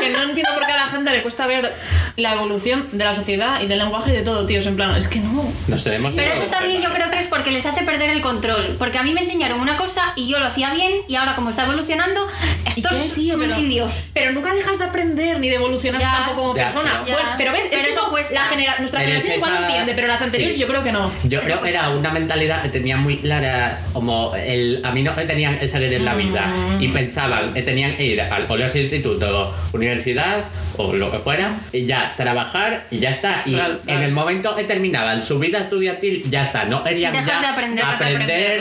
[0.00, 1.72] Que no entiendo por qué a la gente le cuesta ver
[2.16, 4.58] la evolución de la sociedad y del lenguaje y de todo, tío.
[4.60, 5.50] Es en plan, es que no.
[5.68, 8.76] Nos tenemos Pero eso también yo creo que es porque les hace perder el control.
[8.78, 11.50] Porque a mí me enseñaron una cosa y yo lo hacía bien y ahora como
[11.50, 12.20] está evolucionando,
[12.66, 13.36] estos tío?
[13.38, 13.92] Pero- indios.
[14.12, 17.02] Pero nunca dejas de aprender ni de evolucionar Ya, tampoco como ya, persona.
[17.04, 18.34] pero- Bueno, pero ves, es Pero que eso cuesta.
[18.34, 20.62] la genera- nuestra generación igual esa- entiende, pero las anteriores sí.
[20.62, 21.10] yo creo que no.
[21.24, 25.58] Yo creo que era una mentalidad que tenía muy clara como el camino que tenían
[25.58, 26.46] que seguir en la vida
[26.80, 30.44] y pensaban que tenían que ir al colegio, instituto, universidad
[30.80, 33.42] o lo que fuera y ya trabajar y ya está.
[33.46, 33.98] Y Claro, claro.
[33.98, 37.46] en el momento que terminaban su vida estudiantil ya está, no querían Dejas ya de
[37.46, 38.60] aprender, aprender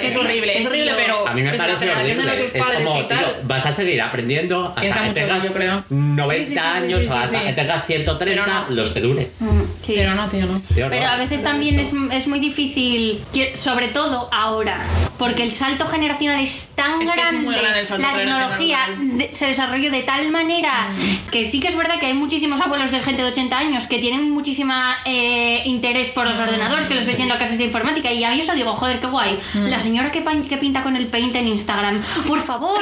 [0.00, 2.46] que es horrible, es horrible, pero A mí me parece horrible.
[2.54, 5.84] Es como, tío, vas a seguir aprendiendo hasta que tengas eso, yo creo.
[5.90, 8.74] 90 Sí, sí, sí, sí, años o hasta que tengas 130, Pero no.
[8.74, 9.28] los que dures.
[9.38, 9.94] Sí.
[9.96, 10.60] Pero no, tío, no.
[10.74, 13.20] Pero a veces también es, es muy difícil,
[13.54, 14.78] sobre todo ahora,
[15.18, 17.62] porque el salto generacional es tan Es que es grande,
[17.98, 20.88] la tecnología de- se desarrolló de tal manera
[21.30, 23.98] que sí que es verdad que hay muchísimos abuelos de gente de 80 años que
[23.98, 28.12] tienen muchísima eh, interés por los ordenadores, que los ves yendo a clases de informática
[28.12, 29.38] y a mí eso digo, joder, qué guay.
[29.54, 32.80] La señora que, que pinta con el paint en Instagram, por favor,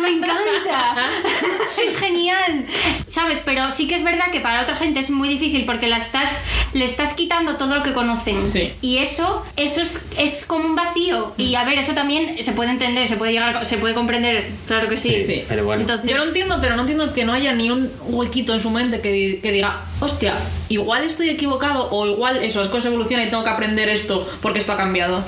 [0.00, 0.96] me encanta.
[1.84, 2.66] es genial.
[3.06, 3.40] ¿Sabes?
[3.44, 6.42] Pero sí que es verdad que para otra gente es muy difícil porque la estás,
[6.74, 8.46] le estás quitando todo lo que conocen.
[8.46, 8.72] Sí.
[8.80, 11.32] Y eso, eso es, es como un vacío.
[11.36, 14.88] Y a ver, eso también se puede entender, se puede llegar, se puede comprender, claro
[14.88, 15.20] que sí.
[15.20, 15.44] Sí.
[15.48, 15.82] Pero bueno.
[15.82, 18.70] Entonces, Yo lo entiendo, pero no entiendo que no haya ni un huequito en su
[18.70, 20.34] mente que, que diga, hostia,
[20.68, 24.58] igual estoy equivocado o igual eso, las cosas evolucionan y tengo que aprender esto porque
[24.58, 25.22] esto ha cambiado.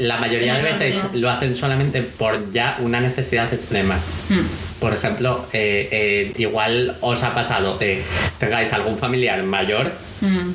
[0.00, 3.96] La mayoría de Es veces lo hacen solamente por ya una necesidad extrema.
[4.84, 8.02] Por ejemplo, eh, eh, igual os ha pasado que
[8.38, 9.90] tengáis algún familiar mayor,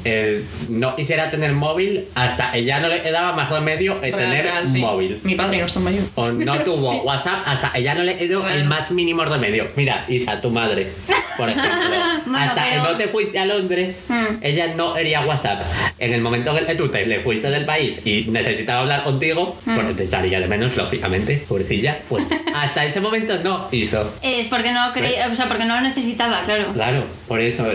[0.05, 4.43] eh, no quisiera tener móvil hasta que ya no le quedaba más remedio Real, tener
[4.45, 4.81] real, sí.
[4.81, 5.19] móvil.
[5.23, 6.03] Mi padre no está mayor.
[6.13, 6.99] O no tuvo Sí.
[7.03, 9.67] WhatsApp hasta ya no le quedó el más mínimo remedio.
[9.75, 10.87] Mira, Isa, tu madre,
[11.39, 11.73] por ejemplo.
[12.29, 14.25] Bueno, hasta pero- que no te fuiste a Londres, Mm.
[14.43, 15.61] ella no quería WhatsApp.
[15.97, 19.75] En el momento que tú te le fuiste del país y necesitaba hablar contigo, Mm.
[19.75, 24.13] porque te echaría de menos, lógicamente, pobrecilla, pues hasta ese momento no hizo.
[24.21, 26.65] es porque no creía, o sea, porque no lo necesitaba, claro.
[26.73, 27.65] Claro, por eso.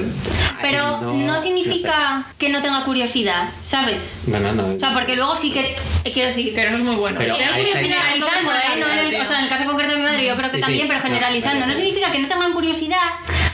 [0.62, 4.19] Pero Ay, no, significa que no tenga curiosidad, ¿sabes?
[4.27, 4.75] No, no, no.
[4.77, 7.17] O sea, porque luego sí que eh, quiero decir, Pero eso es muy bueno.
[7.19, 7.45] Pero lo
[7.75, 8.79] generalizando, ¿eh?
[8.79, 10.83] No o sea, en el caso concreto de mi madre yo creo que Sí, también,
[10.83, 10.89] sí.
[10.89, 11.67] pero No, generalizando.
[11.67, 12.99] No significa que no tengan curiosidad,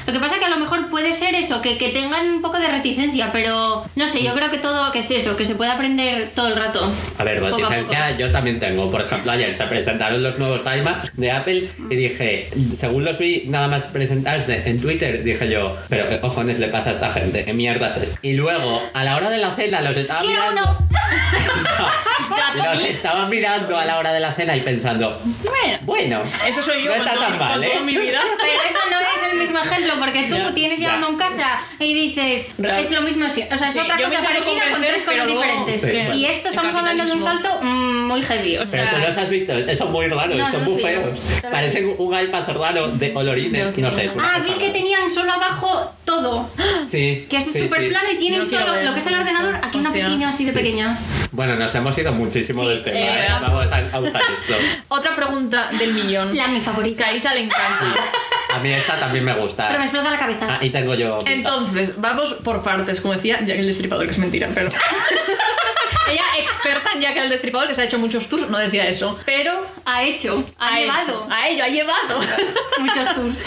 [0.07, 2.59] Lo que pasa que a lo mejor puede ser eso, que, que tengan un poco
[2.59, 5.71] de reticencia, pero no sé, yo creo que todo, que es eso, que se puede
[5.71, 6.91] aprender todo el rato.
[7.19, 8.91] A ver, Poco a reticencia yo también tengo.
[8.91, 13.45] Por ejemplo, ayer se presentaron los nuevos iMac de Apple y dije, según los vi
[13.47, 17.45] nada más presentarse en Twitter, dije yo, pero qué cojones le pasa a esta gente,
[17.45, 18.19] qué mierdas es.
[18.23, 20.79] Y luego, a la hora de la cena, los estaba ¡Quiero mirando.
[20.79, 20.91] uno!
[22.55, 26.85] Los estaba mirando a la hora de la cena y pensando, Bueno, bueno, eso soy
[26.85, 27.69] yo no con, está todo- tan mal, con ¿eh?
[27.71, 28.21] toda mi vida.
[28.39, 30.55] Pero eso no es el mismo ejemplo, porque tú Ya.
[30.55, 30.97] tienes ya Ya.
[30.97, 32.79] uno en casa y dices, Real.
[32.81, 35.41] es lo mismo, o sea, es Sí, otra cosa parecida con tres cosas pero luego-
[35.43, 35.81] diferentes.
[35.83, 36.27] Sí, y bueno.
[36.29, 38.91] esto estamos hablando de un salto mm, muy heavy, o Pero sea...
[38.91, 41.21] tú los has visto, son muy raros, No, son no muy feos.
[41.51, 44.05] Parecen un iPad raro de colorines, no sé.
[44.07, 46.49] es una Ah, vi que tenían solo abajo todo.
[46.89, 47.27] Sí.
[47.31, 47.89] Que es súper sí.
[47.89, 48.85] plano y tienen solo ver.
[48.85, 50.97] lo que es el ordenador, aquí una pequeña así de pequeña.
[51.33, 53.11] Bueno, nos hemos ido muchísimo del tema, ¿eh?
[53.17, 53.41] ¿verdad?
[53.43, 54.55] Vamos a, usar esto.
[54.89, 56.37] Otra pregunta del millón.
[56.37, 57.07] La mi Que favorita.
[57.07, 57.95] a Isa le encanta.
[58.55, 59.67] A mí esta también me gusta.
[59.69, 60.47] Pero me explota la cabeza.
[60.49, 61.23] Ah, y tengo yo.
[61.27, 64.69] Entonces, vamos por partes, como decía Jack el Destripador, que es mentira, pero.
[66.11, 69.19] Ella, experta en Jack el Destripador, que se ha hecho muchos tours, no decía eso.
[69.25, 69.65] Pero.
[69.85, 72.21] Ha hecho, ha, llevado A ello, ha llevado.
[72.79, 73.39] muchos tours.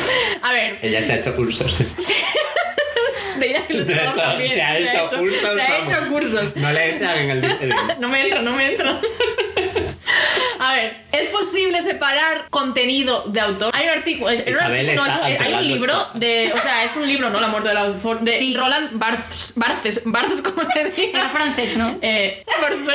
[0.42, 1.80] A ver, Ella se ha hecho cursos.
[3.40, 4.54] de Jack el De Destripador hecho, también.
[4.54, 5.56] se ha hecho cursos.
[5.56, 6.56] Se ha hecho cursos.
[6.56, 7.76] No le entran en el LinkedIn.
[8.00, 9.00] No me entra, no me entra.
[10.60, 13.72] A ver, ¿es posible separar contenido de autor?
[13.76, 16.08] Hay un artículo, es- es un Isabel artículo, está no, es un- hay un libro
[16.14, 17.40] de, o sea, es un libro, ¿no?
[17.40, 18.56] La muerte del autor, de Sí.
[18.56, 21.10] Roland Barthes, Barthes, Barthes, ¿cómo se dice?
[21.14, 21.96] Era francés, ¿no?
[22.02, 22.80] Eh, Barthes.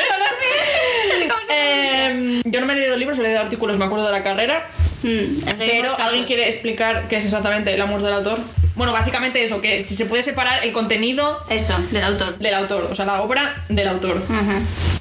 [1.51, 4.65] Eh, yo no me he leído libros, he leído artículos, me acuerdo de la carrera.
[5.03, 8.39] Mm, Pero alguien quiere explicar qué es exactamente el amor del autor.
[8.75, 12.39] Bueno, básicamente eso, que si se puede separar el contenido Eso, del autor.
[12.39, 14.23] del autor, o sea, la obra del autor.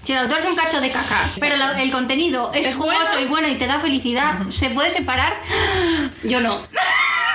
[0.01, 2.97] Si el autor es un cacho de caca, pero la- el contenido es, ¿Es jugoso
[3.11, 3.19] bueno?
[3.19, 5.33] y bueno y te da felicidad, ¿se puede separar?
[6.23, 6.59] Yo no.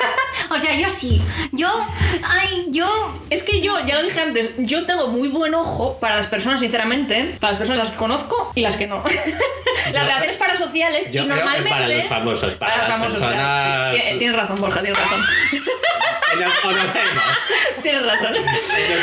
[0.50, 1.20] O sea, yo sí.
[1.52, 1.68] Yo,
[2.24, 3.18] ay, yo.
[3.30, 6.60] Es que yo, ya lo dije antes, yo tengo muy buen ojo para las personas,
[6.60, 9.02] sinceramente, para las personas las que conozco y las que no.
[9.92, 11.70] las relaciones parasociales yo y creo que normalmente.
[11.70, 14.18] para los famosos, para los las famosos, personas- claro, sí.
[14.18, 15.20] Tienes- razón, Borja, tienes razón.
[16.32, 17.22] Que nos conocemos.
[17.82, 18.26] tienes razón.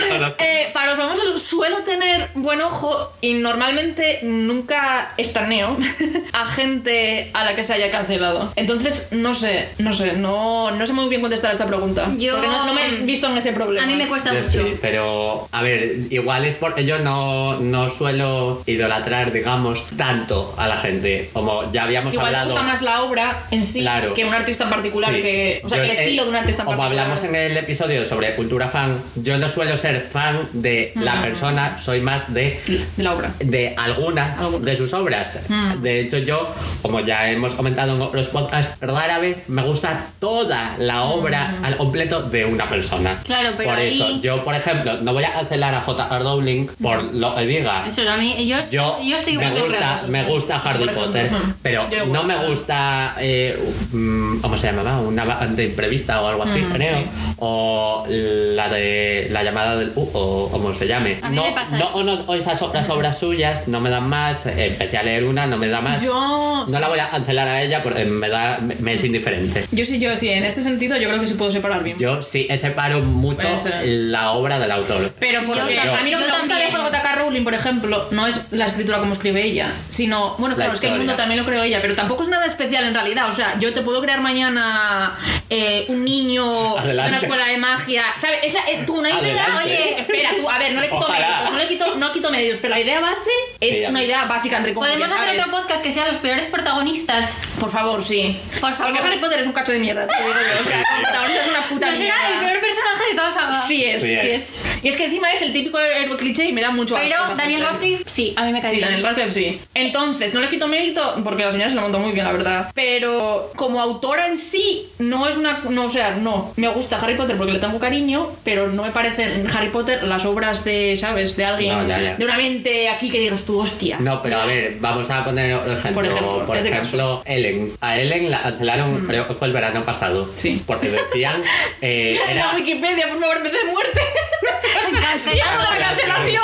[0.09, 0.33] Conocemos.
[0.39, 5.77] Eh, para los famosos suelo tener buen ojo y normalmente nunca estaneo
[6.33, 8.51] a gente a la que se haya cancelado.
[8.55, 12.07] Entonces, no sé, no sé, no, no sé muy bien contestar a esta pregunta.
[12.17, 13.83] Yo- Porque no, no me he visto en ese problema.
[13.85, 14.49] A mí me cuesta Yo mucho.
[14.63, 20.67] sí, pero a ver, igual es porque yo no, no suelo idolatrar, digamos, tanto a
[20.67, 21.29] la gente.
[21.33, 22.51] Como ya habíamos Igual hablado.
[22.51, 24.13] gusta más la obra en sí Claro.
[24.13, 25.21] que un artista en particular, Sí.
[25.21, 27.05] que, o sea, Yo que el es- estilo de un artista en Como particular.
[27.05, 31.01] hablamos en el episodio sobre cultura fan, yo no suelo ser fan de Mm.
[31.03, 32.59] la persona, soy más de
[32.97, 33.31] de la obra.
[33.39, 34.65] de algunas Algunas.
[34.65, 35.39] de sus obras.
[35.47, 35.81] Mm.
[35.81, 36.47] De hecho, yo,
[36.81, 41.65] como ya hemos comentado en otros podcasts, rara vez me gusta toda la obra Mm.
[41.65, 43.19] al completo de una persona.
[43.23, 46.23] Claro, pero Por ahí- eso, yo, por ejemplo, no voy a cancelar a J.R.
[46.23, 47.85] Rowling por lo que diga.
[47.87, 51.05] Eso a mí, yo, Yo, yo estoy me gusta, eso, me gusta Harry ejemplo.
[51.05, 51.53] Potter, Ujú.
[51.61, 53.57] pero Yo no me gusta, eh,
[53.91, 54.99] mm, ¿cómo se llamaba?
[55.01, 56.97] Una banda imprevista o algo así, Mm, creo.
[56.97, 57.05] sí.
[57.37, 61.17] O la de la llamada del U, o como se llame.
[61.21, 61.97] A mí no, me pasa no, eso.
[61.97, 64.45] o no, o esas obras, obras suyas no me dan más.
[64.45, 66.01] eh, Empecé a leer una, no me da más.
[66.01, 66.65] Yo.
[66.67, 69.65] No la voy a cancelar a ella porque me da, me, me es indiferente.
[69.71, 71.97] Yo sí, yo sí, en este sentido yo creo que sí puedo separar bien.
[71.97, 73.47] Yo sí separo mucho
[73.83, 75.11] la obra del autor.
[75.19, 76.69] Pero porque Yo- a mí lo que me gusta de.
[76.71, 77.15] J.K.
[77.15, 80.81] Rowling, por ejemplo, no es la escritura como escribe ella, sino, bueno, La claro, es
[80.81, 83.29] que el mundo también lo creó ella, pero tampoco es nada especial en realidad.
[83.29, 85.13] O sea, yo te puedo crear mañana
[85.49, 88.39] eh, un niño de una escuela de magia, ¿sabes?
[88.43, 89.63] Esa, es, tú, una idea, Adelante.
[89.63, 91.27] oye, espera, tú, a ver, no le quito Ojalá.
[91.27, 94.25] méritos, no le quito, no quito medios, pero la idea base es Sí, una idea
[94.25, 95.41] básica entre comillas, Podemos hacer ¿sabes?
[95.47, 97.47] otro podcast que sea los peores protagonistas.
[97.59, 98.37] Por favor, sí.
[98.61, 98.93] Por favor.
[98.93, 100.61] Porque Harry Potter es un cacho de mierda, te digo yo.
[100.61, 102.33] O sea, el protagonista es una puta No será mierda.
[102.33, 103.61] el peor personaje de toda saga.
[103.67, 104.65] Sí es, Sí sí es.
[104.65, 104.83] es.
[104.83, 107.35] Y es que encima es el típico héroe cliché y me da mucho asco Pero
[107.35, 107.63] Daniel.
[107.63, 108.89] Radcliffe, sí, a mí me cae Sí, bien.
[108.89, 109.61] Daniel Radcliffe sí.
[109.73, 112.71] Entonces, no le quito mérito porque la señora se lo montó muy bien, la verdad.
[112.75, 115.61] Pero como autora en sí, no es una.
[115.69, 116.53] No, o sea, no.
[116.55, 120.25] Me gusta Harry Potter porque le tengo cariño, pero no me parecen Harry Potter las
[120.25, 121.35] obras de, ¿sabes?
[121.35, 121.75] De alguien.
[121.81, 122.15] No, ya, ya.
[122.15, 123.97] De una mente aquí que digas tú, hostia.
[123.99, 125.93] No, pero a ver, vamos a poner otro ejemplo.
[125.95, 127.71] Por ejemplo, Por ejemplo, Ellen.
[127.81, 130.29] A Ellen la cancelaron, creo que fue el verano pasado.
[130.35, 130.61] Sí.
[130.67, 131.41] Porque decían.
[131.81, 133.99] eh, En la era, Wikipedia, por favor, vez de muerte.
[135.01, 135.63] Cancelado.
[135.71, 136.43] La cancelación.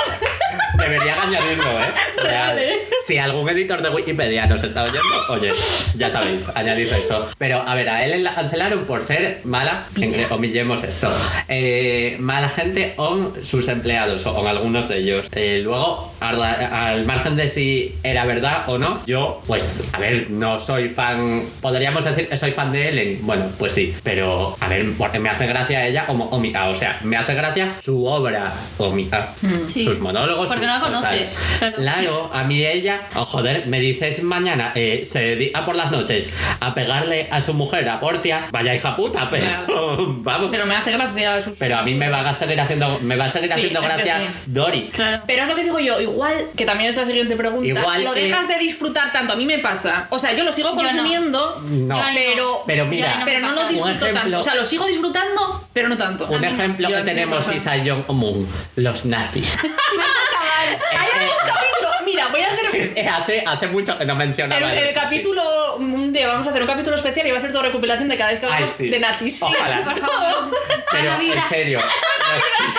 [0.78, 1.86] Debería añadirlo, ¿eh?
[2.22, 2.58] Real.
[3.06, 5.52] Si algún editor de Wikipedia nos está oyendo, oye,
[5.96, 7.28] ya sabéis, añadid eso.
[7.38, 11.08] Pero a ver, a él la cancelaron por ser mala, entre comillemos esto,
[11.48, 15.28] eh, mala gente o sus empleados, o o algunos de ellos.
[15.32, 20.30] Eh, luego, al, al margen de si era verdad o no, yo, pues, a ver,
[20.30, 24.68] no soy fan, podríamos decir que soy fan de Ellen, bueno, pues sí, pero, a
[24.68, 28.52] ver, porque me hace gracia ella como Omika, o sea, me hace gracia su obra
[28.78, 29.30] Omika,
[29.72, 29.84] Sí.
[29.84, 30.48] sus monólogos.
[30.48, 31.76] Porque no la conoces, claro.
[31.96, 36.30] Claro, a mí ella, oh, joder, me dices mañana, eh, se dedica por las noches
[36.60, 39.46] a pegarle a su mujer a Portia, vaya hija puta, pero
[40.18, 40.48] vamos.
[40.50, 41.56] Pero me hace gracia sus...
[41.58, 44.18] Pero a mí me va a seguir haciendo, me va a seguir Sí, haciendo gracia
[44.44, 44.90] sí.
[44.92, 45.22] Claro.
[45.26, 48.12] Pero es lo que digo yo, igual, que también es la siguiente pregunta, Igual lo
[48.12, 50.06] que- dejas de disfrutar tanto, a mí me pasa.
[50.10, 50.76] O sea, yo lo sigo no.
[50.76, 52.00] consumiendo, No.
[52.14, 54.40] Pero, Pero mira, pero no lo disfruto ejemplo- tanto.
[54.40, 56.26] O sea, lo sigo disfrutando, pero no tanto.
[56.26, 57.52] Un ejemplo Yo que tenemos.
[57.54, 58.46] Isa y en común,
[58.76, 59.56] los nazis.
[60.66, 64.94] Hay algún capítulo, mira, voy a hacer Es hace, hace mucho que no mencionaba el,
[64.94, 68.08] capítulo un día vamos a hacer un capítulo especial y va a ser toda recopilación
[68.08, 68.88] de cada vez que hablamos sí.
[68.88, 69.42] de nazis.
[69.42, 69.84] Ojalá.
[69.84, 70.50] Por favor.
[70.90, 71.34] Pero A la vida.
[71.34, 71.80] en serio.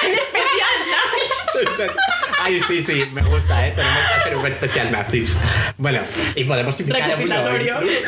[0.03, 1.97] En especial nazis.
[2.39, 3.73] Ay, sí, sí, me gusta, ¿eh?
[3.75, 5.41] Tenemos que hacer un especial nazis.
[5.77, 5.99] Bueno,
[6.35, 7.59] y podemos invitar a uno.
[7.59, 8.07] Incluso.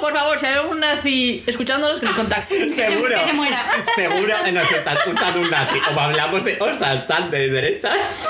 [0.00, 2.68] Por favor, si hay algún nazi escuchándonos, que nos contacte.
[2.74, 3.18] Seguro.
[3.18, 3.64] que se muera.
[3.94, 5.80] Seguro que nos está escuchando un nazi.
[5.80, 8.20] Como hablamos de cosas tan de derechas.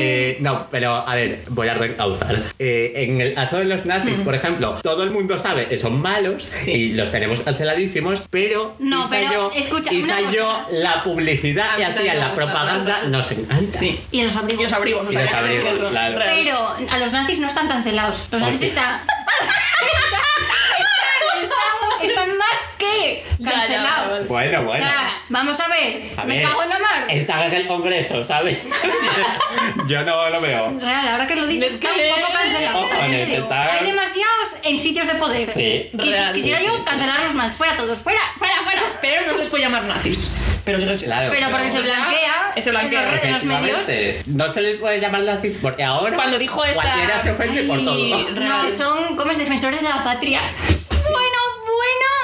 [0.00, 2.36] Eh, no, pero a ver, voy a reencauzar.
[2.58, 6.00] Eh, en el caso de los nazis, por ejemplo, todo el mundo sabe que son
[6.00, 6.72] malos Sí.
[6.72, 9.90] y los tenemos canceladísimos, pero No, pero yo, escucha,
[10.32, 13.76] yo, la publicidad que hacían, la propaganda, nos encanta.
[13.78, 13.98] Sí.
[14.12, 14.60] Y los abrigos.
[14.60, 15.06] Y los abrigos.
[15.10, 16.18] Y los abrigos, claro.
[16.24, 16.58] Pero
[16.90, 18.28] a los nazis no están cancelados.
[18.30, 19.00] Los Oh, nazis están,
[22.78, 24.10] Ya, ya, cancelados.
[24.10, 24.24] vale.
[24.28, 24.86] Bueno, O bueno.
[24.86, 26.02] sea, vamos a ver.
[26.16, 27.04] A me ver, cago en la mar.
[27.08, 28.72] Están en el Congreso, ¿sabes?
[29.86, 30.78] Yo no lo veo.
[30.80, 32.84] Real, ahora que lo dices, Es está que- un poco cancelado.
[33.12, 35.46] Está- Hay demasiados en sitios de poder.
[35.46, 35.90] Sí.
[35.92, 36.84] Quis- Real, Quisiera sí, yo sí, sí.
[36.84, 37.52] cancelarlos más.
[37.54, 38.82] Fuera todos, fuera, fuera, fuera.
[39.00, 40.34] Pero no se les puede llamar nazis.
[40.64, 41.30] Pero se Claro.
[41.30, 42.50] Pero porque se blanquea.
[42.58, 43.02] se blanquea.
[43.02, 43.86] en los- en los medios.
[44.26, 47.78] No se les puede llamar nazis porque ahora Cuando dijo esta- cualquiera se ofende por
[47.78, 48.30] Ay, todo.
[48.30, 48.72] No, Real.
[48.76, 50.40] son como es defensores de la patria.
[50.40, 52.17] Bueno, bueno, bueno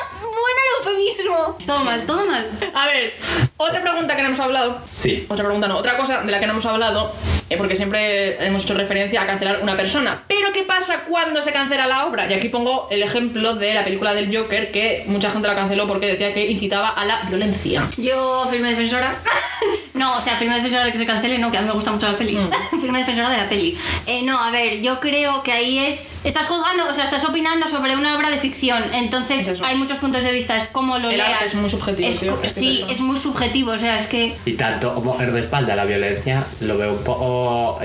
[0.79, 1.59] eufemismo.
[1.67, 2.47] Todo mal, todo mal.
[2.75, 3.15] A ver,
[3.57, 4.81] otra pregunta que no hemos hablado.
[4.93, 5.27] Sí.
[5.29, 7.13] Otra pregunta no, otra cosa de la que no hemos hablado,
[7.51, 10.23] eh, porque siempre hemos hecho referencia a cancelar una persona.
[10.29, 12.31] Pero ¿qué pasa cuando se cancela la obra?
[12.31, 15.87] Y aquí pongo el ejemplo de la película del Joker, que mucha gente la canceló
[15.87, 17.87] porque decía que incitaba a la violencia.
[17.97, 19.15] Yo, firme defensora.
[19.95, 21.93] No, o sea, firme defensora de que se cancele, no, que a mí me gusta
[21.93, 22.37] mucho la peli.
[22.81, 23.79] firme defensora de la peli.
[24.07, 26.21] Eh, no, a ver, yo creo que ahí es.
[26.25, 28.83] Estás juzgando, o sea, estás opinando sobre una obra de ficción.
[28.93, 31.33] Entonces, Es hay muchos puntos de vista, es como lo El leas.
[31.35, 32.89] arte es muy subjetivo, Es tío, es es sí, eso.
[32.91, 34.35] es muy subjetivo, o sea, es que.
[34.45, 37.79] Y tanto como de espalda a la violencia, lo veo un poco.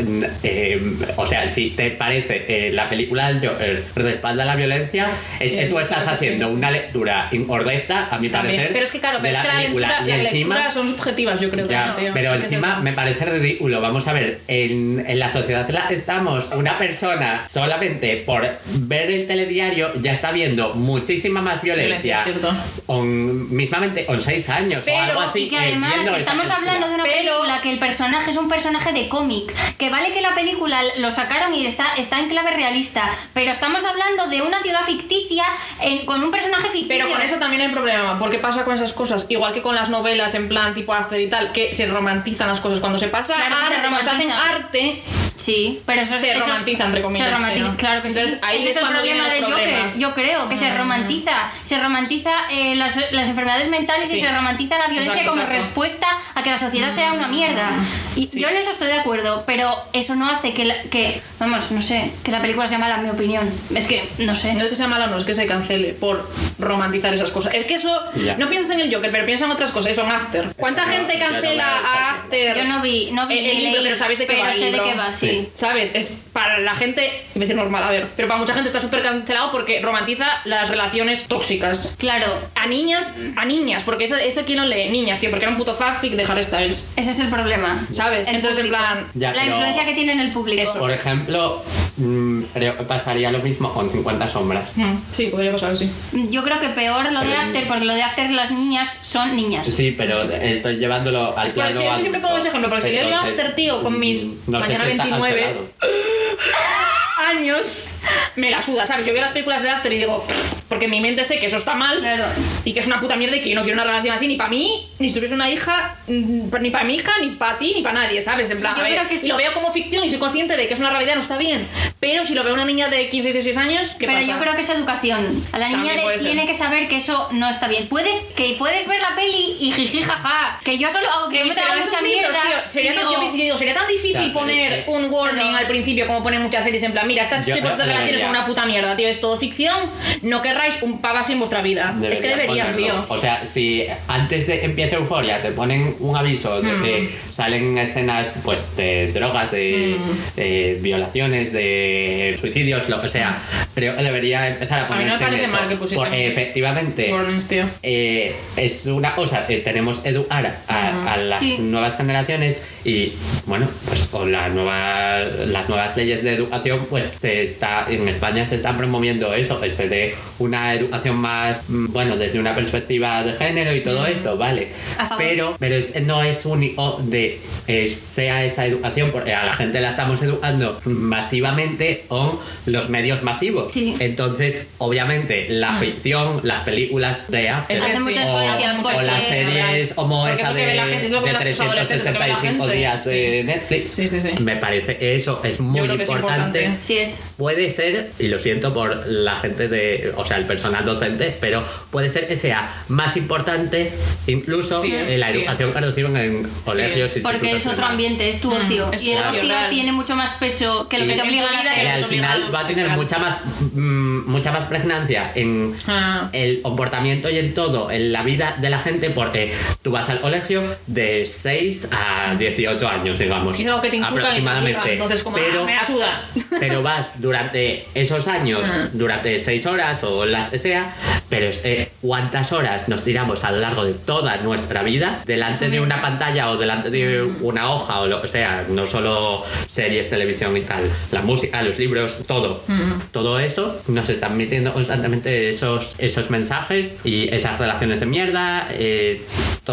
[0.44, 0.82] eh,
[1.18, 5.08] o sea, si te parece eh, la película del Joker de espalda a la violencia,
[5.40, 8.56] es que tú estás haciendo una lectura incorrecta, a mi También.
[8.56, 8.74] parecer.
[8.74, 9.88] Pero es que claro, de pero es la que la película.
[9.88, 10.56] lectura, y las encima.
[10.56, 11.68] lecturas son subjetivas, yo creo.
[11.68, 12.82] Ya, pero Es que es encima eso.
[12.84, 13.82] me parece ridículo.
[13.82, 18.48] Vamos a ver, en, en la sociedad en la que estamos, una persona solamente por
[18.74, 22.24] ver el telediario ya está viendo muchísima más violencia.
[22.24, 22.52] Violencia,
[22.86, 25.44] con, mismamente con seis años Pero- o algo así.
[25.44, 26.56] Y que eh, además estamos película.
[26.58, 29.54] hablando de una Pero- película que el personaje es un personaje de cómic.
[29.78, 33.10] Que vale que la película lo sacaron y está, está en clave realista.
[33.34, 35.44] Pero estamos hablando de una ciudad ficticia
[35.82, 36.88] en- con un personaje ficticio.
[36.88, 39.90] Pero con eso también hay problema, porque pasa con esas cosas, igual que con las
[39.90, 42.80] novelas en plan tipo After y tal, que se romantizan las cosas.
[42.80, 45.02] Cuando se pasa Claro que a se arte, cuando se hacen arte,
[45.40, 47.78] Sí, pero eso es- Se eso es- romantiza, entre comillas, Se romantiza, tío.
[47.78, 48.40] claro que Entonces, sí.
[48.42, 49.90] ahí Ese es es el problema del Joker.
[49.98, 51.50] Yo creo que se romantiza.
[51.64, 54.18] Se romantiza eh, las, las enfermedades mentales Sí.
[54.18, 55.64] y se romantiza la violencia Exacto, como exacto.
[55.66, 57.70] respuesta a que la sociedad sea una mierda.
[58.16, 58.40] Y Sí.
[58.40, 61.82] yo en eso estoy de acuerdo, pero eso no hace que, la- que, vamos, no
[61.82, 63.50] sé, que la película sea mala, en mi opinión.
[63.76, 64.54] Es que, no sé.
[64.54, 66.28] No es que sea malo, no es que se cancele por
[66.60, 67.54] romantizar esas cosas.
[67.54, 67.90] Es que eso.
[68.24, 68.36] Ya.
[68.38, 69.92] No piensas en el Joker, pero piensas en otras cosas.
[69.94, 70.54] Eso en After.
[70.58, 72.58] ¿Cuánta No, gente cancela a After?
[72.58, 74.52] Yo no vi, no vi el, el libro, pero sabéis de qué pero va.
[74.52, 75.50] el sé de qué va, sí.
[75.54, 75.94] ¿Sabes?
[75.96, 78.80] Es para la gente, iba a decir normal, a ver, pero para mucha gente está
[78.82, 81.96] súper cancelado porque romantiza las relaciones tóxicas.
[81.98, 85.52] Claro, A niñas, a niñas, porque eso, eso quién lo lee, niñas, tío, porque era
[85.52, 86.86] un puto fanfic de Harry Styles.
[86.96, 87.86] ese es el problema.
[87.94, 88.28] ¿Sabes?
[88.28, 89.08] El Entonces, en plan.
[89.14, 90.62] Ya, la influencia que tiene en el público.
[90.62, 90.80] Eso.
[90.80, 91.64] Por ejemplo,
[91.98, 94.76] mm, creo que pasaría lo mismo con 50 sombras.
[94.76, 95.90] Mm, Sí, podría pasar así.
[96.30, 99.68] Yo creo que peor lo de After, porque lo de After las niñas son niñas.
[99.68, 102.92] Sí, pero estoy llevándolo al Es plano si- que siempre pongo ese ejemplo, porque si
[102.92, 105.70] leo yo After, tío, con mis no sé mañana si está 29 cancelado.
[107.28, 107.90] años,
[108.38, 109.06] me la suda, ¿sabes?
[109.06, 110.26] Yo veo las películas de After y digo,
[110.68, 112.24] porque en mi mente sé que eso está mal Claro.
[112.66, 114.36] Y que es una puta mierda y que yo no quiero una relación así ni
[114.36, 117.74] para mí, ni si tuviese una hija, mm, ni para mi hija, ni para ti,
[117.76, 118.50] ni para nadie, ¿sabes?
[118.52, 119.28] En plan, Yo a ver, creo que y sí.
[119.28, 121.66] lo veo como ficción y soy consciente de que es una realidad, no está bien.
[122.00, 124.32] Pero si lo veo una niña de 15, 16 años, ¿qué Pero pasa?
[124.32, 125.44] yo creo que es educación.
[125.52, 127.88] A la niña le tiene que saber que eso no está bien.
[127.88, 130.60] Puedes que puedes ver la peli y jiji jaja.
[130.64, 132.30] Que yo solo hago que no me esos mucha mierda.
[132.42, 135.06] tío, sería, y tan, digo, yo digo, sería tan difícil Ya, poner es que- un
[135.12, 137.84] warning Pero- al principio como ponen muchas series en plan, mira, estas Yo tipos de
[137.86, 139.76] relaciones son una puta mierda, tío, es todo ficción,
[140.22, 141.94] no querráis un pavo así en vuestra vida.
[142.20, 143.06] Es que deberían, tío.
[143.08, 147.34] O sea, si antes de empiece Euforia te ponen un aviso de que Mm.
[147.34, 150.12] salen escenas pues de drogas, de Mm.
[150.38, 153.38] eh, violaciones, de suicidios, lo que sea,
[153.76, 155.54] creo que debería empezar a A mí me ponerse en eso.
[155.54, 157.14] mal que pusiesen Porque efectivamente
[157.50, 157.66] tío.
[157.84, 161.58] eh, es una cosa, eh, tenemos educar a, a las Sí.
[161.60, 163.14] nuevas generaciones y
[163.46, 168.48] bueno, pues con la nueva, las nuevas leyes de educación, pues se está, en España
[168.48, 173.24] se están promoviendo eso, que se dé una educación más, mm, bueno, desde una perspectiva
[173.24, 174.70] de género y todo esto, vale.
[175.18, 179.80] Pero, pero es- no es único de eh, sea esa educación, porque a la gente
[179.80, 183.74] la estamos educando masivamente con los medios masivos.
[183.74, 183.96] Sí.
[184.00, 188.20] Entonces, obviamente, la ficción, las películas de Apple, Es que Hace sí.
[188.26, 191.40] o, o las series como esa de, de ve los adolescentes, lo que ve la
[191.40, 193.44] 365 días de Sí.
[193.46, 193.92] Netflix.
[193.92, 194.30] Sí, sí, sí.
[194.44, 196.60] Me parece que eso es muy creo que es importante.
[196.62, 196.84] importante.
[196.84, 197.32] Sí es.
[197.38, 201.64] Puede ser, y lo siento por la gente de, o sea, el personal docente, pero
[201.92, 203.92] puede ser que sea más importante
[204.28, 207.16] incluso Sí es, en la sí educación que reciben en colegios.
[207.18, 207.24] es.
[207.24, 208.92] Porque es otro y ambiente, es tu ocio.
[208.92, 211.54] es y el ocio ocio tiene mucho más peso que lo que Y- te obligan
[211.56, 211.82] a y hacer.
[211.82, 213.40] que al final va a Sí, tener mucha más
[213.74, 216.30] mm, mucha más pregnancia en Ah.
[216.34, 219.52] el comportamiento y en todo en la vida de la gente porque
[219.82, 224.04] tú vas al colegio de 6 a 18 años digamos es algo que te te
[224.04, 228.90] aproximadamente obligan, entonces como, pero ah, me pero vas durante esos años Ah.
[228.94, 230.94] durante 6 horas o las que sea
[231.30, 235.70] pero es eh, cuántas horas nos tiramos a lo largo de toda nuestra vida delante
[235.70, 237.44] de una pantalla o delante de Mm.
[237.46, 241.78] una hoja o lo que sea no solo series televisión y tal la música los
[241.80, 243.12] libros todo Mm.
[243.12, 249.22] todo eso nos están metiendo constantemente esos esos mensajes y esas relaciones de mierda eh,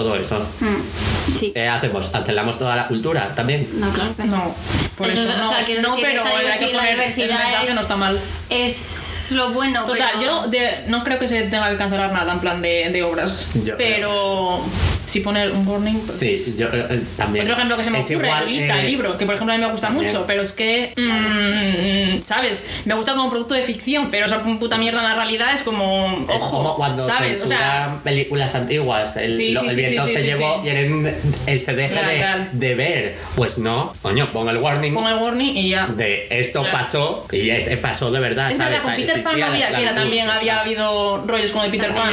[0.02, 1.50] todo eso Mm, Sí.
[1.52, 2.08] ¿qué hacemos?
[2.10, 4.54] cancelamos toda la cultura también No, claro que no.
[4.96, 5.48] Por eso, Eso, o no.
[5.48, 7.80] sea, quiero no, decir, pero esa hay que la poner el diversidad mensaje es- no
[7.82, 8.20] está mal.
[8.48, 9.84] Es lo bueno.
[9.84, 12.88] Total, pero- yo de- no creo que se tenga que cancelar nada en plan de,
[12.90, 13.48] de obras.
[13.64, 14.60] Yo- pero
[15.06, 16.18] si poner un warning, pues...
[16.18, 18.80] sí yo eh, eh, también Otro ejemplo que se me Es ocurre, igual, Lolita, eh,
[18.80, 20.06] el libro, que por ejemplo a mí me gusta también.
[20.06, 22.64] mucho, pero es que, mm, ¿sabes?
[22.84, 26.06] Me gusta como producto de ficción, pero esa puta mierda en la realidad es como,
[26.28, 27.42] Es ojo, como cuando ¿sabes?
[27.42, 31.06] O sea, películas antiguas, el, Sí, lo- sí, el viento sí, se llevó quieren
[31.46, 32.08] eh, se Claro,
[32.52, 33.14] de, de ver.
[33.36, 35.86] Pues no, coño, pon el warning pon el warning y ya.
[35.86, 36.78] de esto Claro.
[36.78, 38.72] pasó y es, pasó de verdad, Es ¿sabes?
[38.72, 41.90] verdad, con Peter Pan no había, que era también había habido rollos con el Peter
[41.92, 42.12] Pan.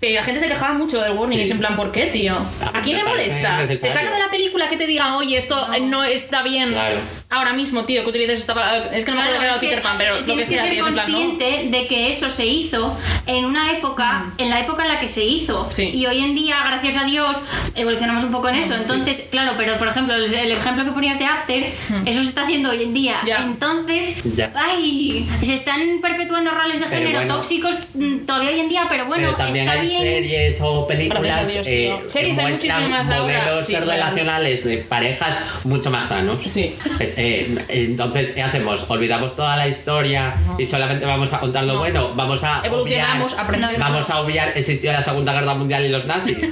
[0.00, 2.17] Pero la gente se quejaba mucho del warning y es en plan, ¿por qué, tío?
[2.26, 2.40] A
[2.72, 3.66] mí ¿A quién me le molesta?
[3.66, 6.98] Te saca de la película que te digan, oye, esto no, está bien Claro.
[7.30, 8.90] ahora mismo, tío, que utilices esta palabra.
[8.96, 10.72] Es que no me acuerdo era Peter Pan, pero lo que tienes que sea, ser
[10.72, 11.18] tío, es en plan, ¿no?
[11.18, 12.96] consciente de que eso se hizo
[13.26, 15.64] en una época, en la época en la que se hizo.
[15.64, 15.72] Mm.
[15.72, 15.90] Sí.
[15.94, 17.36] Y hoy en día, gracias a Dios,
[17.74, 18.74] evolucionamos un poco en eso.
[18.74, 21.62] Entonces, claro, pero por ejemplo, el, el ejemplo que ponías de After,
[22.06, 23.18] eso se está haciendo hoy en día.
[23.22, 23.26] Mm.
[23.26, 23.42] Ya.
[23.42, 24.52] Entonces, Ya.
[24.54, 27.34] ay, se están perpetuando roles de Pero género bueno.
[27.36, 30.02] tóxicos mm, todavía hoy en día, pero bueno, Pero también está hay bien.
[30.02, 32.07] series o películas Dios, eh, tío.
[32.08, 33.86] Series hay muchísimas modelos sí, claro.
[33.90, 36.38] relacionales de parejas mucho más sanos.
[36.44, 36.76] Sí.
[36.98, 38.86] Es, eh, entonces, ¿qué hacemos?
[38.88, 41.78] ¿Olvidamos toda la historia y solamente vamos a contar lo No.
[41.80, 42.12] bueno?
[42.14, 43.78] ¿Vamos a Evolucionamos, obviar, aprendemos.
[43.78, 46.38] ¿Vamos a obviar existió la Segunda Guerra Mundial y los nazis?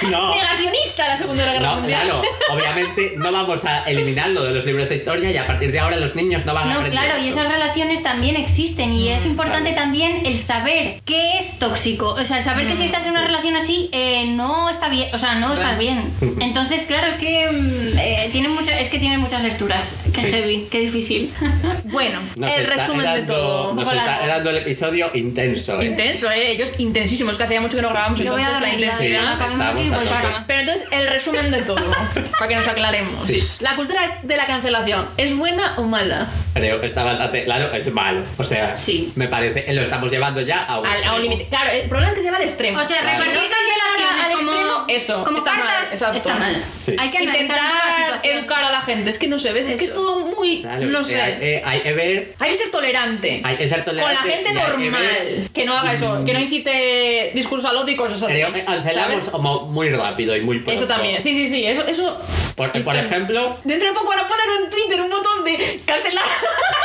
[0.00, 0.34] Pues no.
[0.34, 2.02] Negacionista la Segunda Guerra No, Mundial.
[2.04, 2.22] claro,
[2.52, 5.96] obviamente no vamos a eliminarlo de los libros de historia y a partir de ahora
[5.96, 7.00] los niños no van a No, aprender.
[7.00, 7.40] claro, y eso.
[7.40, 9.84] esas relaciones también existen y es importante claro.
[9.84, 12.08] también el saber qué es tóxico.
[12.10, 13.26] O sea, el saber que si estás en una sí.
[13.28, 15.78] relación así eh, no está bien, o sea, no Claro.
[15.78, 16.02] bien.
[16.40, 19.96] Entonces, claro, es que mm, eh, tiene mucha, es que tiene muchas lecturas.
[20.14, 20.26] Qué Sí.
[20.32, 21.32] heavy, qué difícil.
[21.84, 23.70] Bueno, Nos el está resumen de dando- todo.
[23.70, 24.26] Un Nos está largo.
[24.26, 25.80] dando el episodio intenso.
[25.80, 25.84] ¿eh?
[25.86, 26.52] Intenso, eh.
[26.52, 28.18] Ellos intensísimos, que hacía mucho que no grabamos.
[28.18, 29.32] Yo voy a entonces la Sí, intensidad.
[29.34, 30.32] acabemos aquí y estamos voy a para tope.
[30.34, 30.44] cama.
[30.46, 31.84] Pero entonces, el resumen de todo,
[32.38, 33.22] para que nos aclaremos.
[33.22, 33.46] Sí.
[33.60, 36.26] La cultura de la cancelación, ¿es buena o mala?
[36.54, 38.22] Creo que está bastante claro, es malo.
[38.38, 39.12] O sea, Sí.
[39.16, 40.78] me parece que lo estamos llevando ya a
[41.14, 41.46] un, límite.
[41.50, 42.78] Claro, el problema es que se va al extremo.
[42.80, 43.18] O sea, Claro.
[43.24, 44.52] repartir cancelaciones al como,
[44.88, 46.16] eso, como está mal, cartas exacto.
[46.16, 46.64] está mal.
[46.78, 46.96] Sí.
[46.98, 47.60] Hay que la Intentar
[47.96, 48.36] situación.
[48.38, 50.62] educar a la gente, es que no sé, ves, es que es todo muy.
[50.62, 51.20] Claro, no que sé.
[51.20, 53.40] Hay, eh, hay que ver, Hay que ser tolerante.
[53.44, 54.14] hay que ser Con tolerante.
[54.14, 55.02] la gente que normal.
[55.02, 58.34] ver- Que no haga eso, que no incite discurso al y cosas así.
[58.34, 60.72] Creo que cancelamos muy rápido y muy pronto.
[60.72, 61.84] Eso también, sí, sí, sí, eso.
[61.86, 62.20] eso
[62.56, 65.44] Por, es por que- ejemplo, Dentro de poco van a poner en Twitter un botón
[65.44, 66.24] de cancelar.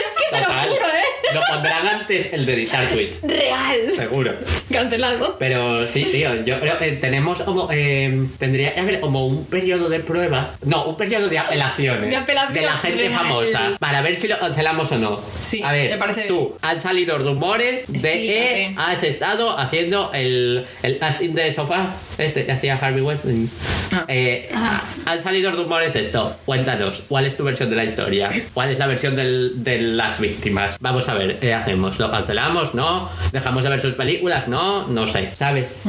[0.00, 0.68] es que te lo Total.
[0.68, 1.34] juro, ¿eh?
[1.34, 3.10] Lo pondrán antes el de tweet.
[3.22, 3.90] Real.
[3.94, 4.32] Seguro.
[4.72, 5.36] Cancelado.
[5.38, 7.68] Pero sí, tío, yo creo que tenemos como.
[7.72, 10.54] eh, tendría que haber como un periodo de prueba.
[10.64, 12.26] No, un periodo de apelaciones.
[12.52, 13.12] De la gente real.
[13.12, 13.76] famosa.
[13.80, 15.20] Para ver si lo cancelamos o no.
[15.40, 20.64] Sí, A ver, me parece tú, han salido rumores de que has estado haciendo el,
[20.82, 21.86] el casting de sofá.
[22.18, 23.50] Este que hacía Harvey Weinstein.
[23.92, 24.04] Ah.
[24.08, 24.48] Eh,
[25.06, 26.36] Han salido rumores de esto.
[26.44, 28.30] Cuéntanos, ¿cuál es tu versión de la historia?
[28.52, 29.78] ¿Cuál es la versión del- de
[30.14, 30.76] las víctimas?
[30.80, 31.98] Vamos a ver, ¿qué hacemos?
[31.98, 32.74] ¿Lo cancelamos?
[32.74, 33.08] ¿No?
[33.32, 34.46] ¿Dejamos de ver sus películas?
[34.48, 35.82] No, no sé, ¿sabes?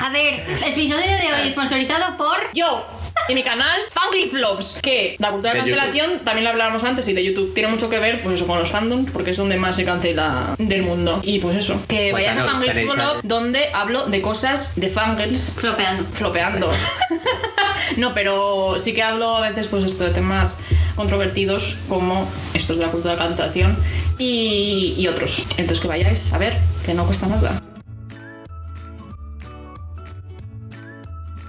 [0.00, 2.36] A ver, episodio de hoy sponsorizado por.
[2.54, 2.86] Yo
[3.28, 7.06] y mi canal Fangirl Flops, que la cultura de De cancelación también lo hablábamos antes
[7.08, 9.58] y de YouTube tiene mucho que ver pues eso con los fandoms porque es donde
[9.58, 11.20] más se cancela del mundo.
[11.22, 15.52] Y pues eso, que vayáis a Cuéntanos, Fangirl Flop donde hablo de cosas de fangirls
[15.56, 16.04] Flopeando.
[16.14, 16.70] flopeando.
[17.96, 20.56] no, pero sí que hablo a veces pues esto de temas
[20.98, 23.76] controvertidos como estos de la cultura de cancelación
[24.18, 25.46] y, y otros.
[25.56, 27.62] Entonces que vayáis a ver, que no cuesta nada.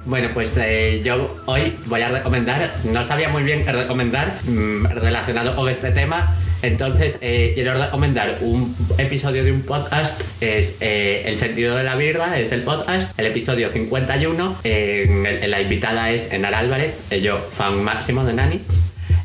[0.05, 4.85] Bueno, pues eh, yo hoy voy a recomendar, no sabía muy bien qué recomendar mm,
[4.85, 11.23] relacionado con este tema, entonces eh, quiero recomendar un episodio de un podcast, es eh,
[11.25, 15.61] El sentido de la birra, es el podcast, el episodio 51, eh, en el- la
[15.61, 18.61] invitada es Enara Álvarez, yo fan máximo de Nani.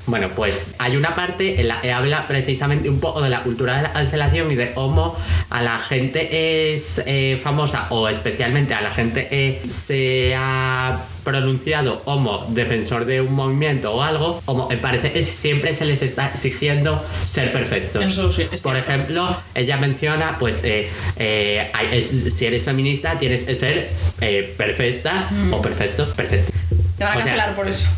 [0.07, 3.77] Bueno, pues hay una parte en la que habla precisamente un poco de la cultura
[3.77, 5.17] de la cancelación y de cómo
[5.49, 12.03] a la gente es eh, famosa o especialmente a la gente que se ha pronunciado
[12.03, 16.29] como defensor de un movimiento o algo, como me parece que siempre se les está
[16.29, 18.05] exigiendo ser perfectos.
[18.05, 20.87] Eso sí, Por ejemplo, ella menciona, pues, eh,
[21.17, 23.89] eh, es- si eres feminista tienes que ser
[24.21, 26.53] eh, perfecta o perfecto, perfecto.
[26.99, 27.89] Te van a O sea, cancelar por eso.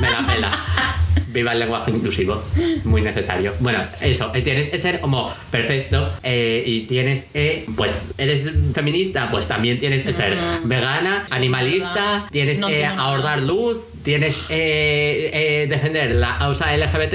[0.00, 0.64] me la pela.
[1.32, 2.42] Viva el lenguaje inclusivo.
[2.84, 3.54] Muy necesario.
[3.60, 4.32] Bueno, eso.
[4.34, 9.78] eh, Tienes que ser como perfecto eh, y tienes que, pues, eres feminista, pues también
[9.78, 16.74] tienes que ser vegana, animalista, tienes que ahorrar luz, tienes que eh, defender la causa
[16.76, 17.14] LGBT,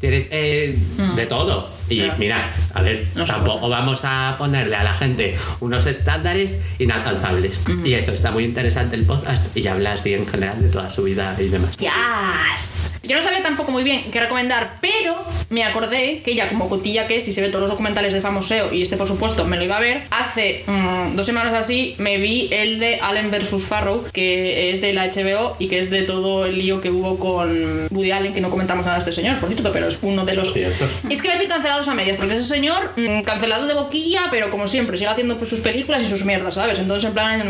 [0.00, 0.76] tienes eh,
[1.14, 1.74] de todo.
[1.88, 2.14] Y Claro.
[2.18, 7.64] mira, a ver, No tampoco vamos a ponerle a la gente unos estándares inalcanzables.
[7.84, 11.04] Y eso, está muy interesante el podcast y habla así en general de toda su
[11.04, 11.76] vida y demás.
[11.76, 12.90] Yes.
[13.04, 15.16] Yo no sabía tampoco muy bien qué recomendar, pero
[15.48, 18.20] me acordé que ella, como cotilla que es y se ve todos los documentales de
[18.20, 21.94] Famoseo, y este por supuesto me lo iba a ver, hace mm, dos semanas así
[21.98, 23.62] me vi el de Allen vs.
[23.68, 27.18] Farrow, que es de la HBO y que es de todo el lío que hubo
[27.18, 30.24] con Woody Allen, que no comentamos nada de este señor, por cierto, pero es uno
[30.24, 30.52] de los...
[30.52, 30.86] Cierto.
[31.08, 34.50] Es que me decir cancelados a medias, porque ese señor, mm, cancelado de boquilla, pero
[34.50, 36.78] como siempre, sigue haciendo pues, sus películas y sus mierdas, ¿sabes?
[36.78, 37.42] Entonces, en plan.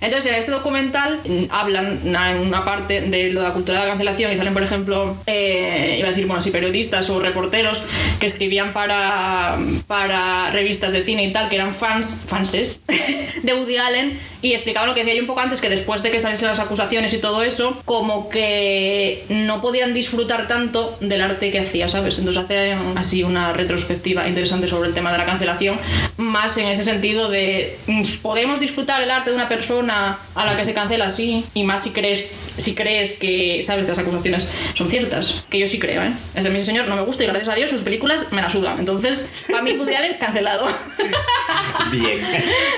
[0.00, 3.84] Entonces, en este documental mm, hablan en una parte de lo de la cultura de
[3.84, 7.82] la cancelación y salen, por ejemplo, eh, iba a decir, bueno, sí, periodistas o reporteros
[8.18, 12.82] que escribían para, para revistas de cine y tal, que eran fans, fanses
[13.42, 16.10] de Woody Allen y explicaban lo que decía yo un poco antes, que después de
[16.10, 21.50] que saliesen las acusaciones y todo eso, como que no podían disfrutar tanto del arte
[21.50, 22.18] que hacía, ¿sabes?
[22.18, 25.78] Entonces hace así una retrospectiva interesante sobre el tema de la cancelación,
[26.16, 30.56] más en ese sentido de mm, podemos disfrutar el arte de una persona a la
[30.56, 33.84] que se cancela así, y más si crees, si crees que, ¿sabes?
[33.84, 36.12] Que las acusaciones son ciertas, que yo sí creo, ¿eh?
[36.34, 38.78] Ese mi señor no me gusta y gracias a Dios sus películas me la sudan.
[38.78, 40.66] Entonces, para mí Woody Allen cancelado.
[41.90, 42.20] Bien.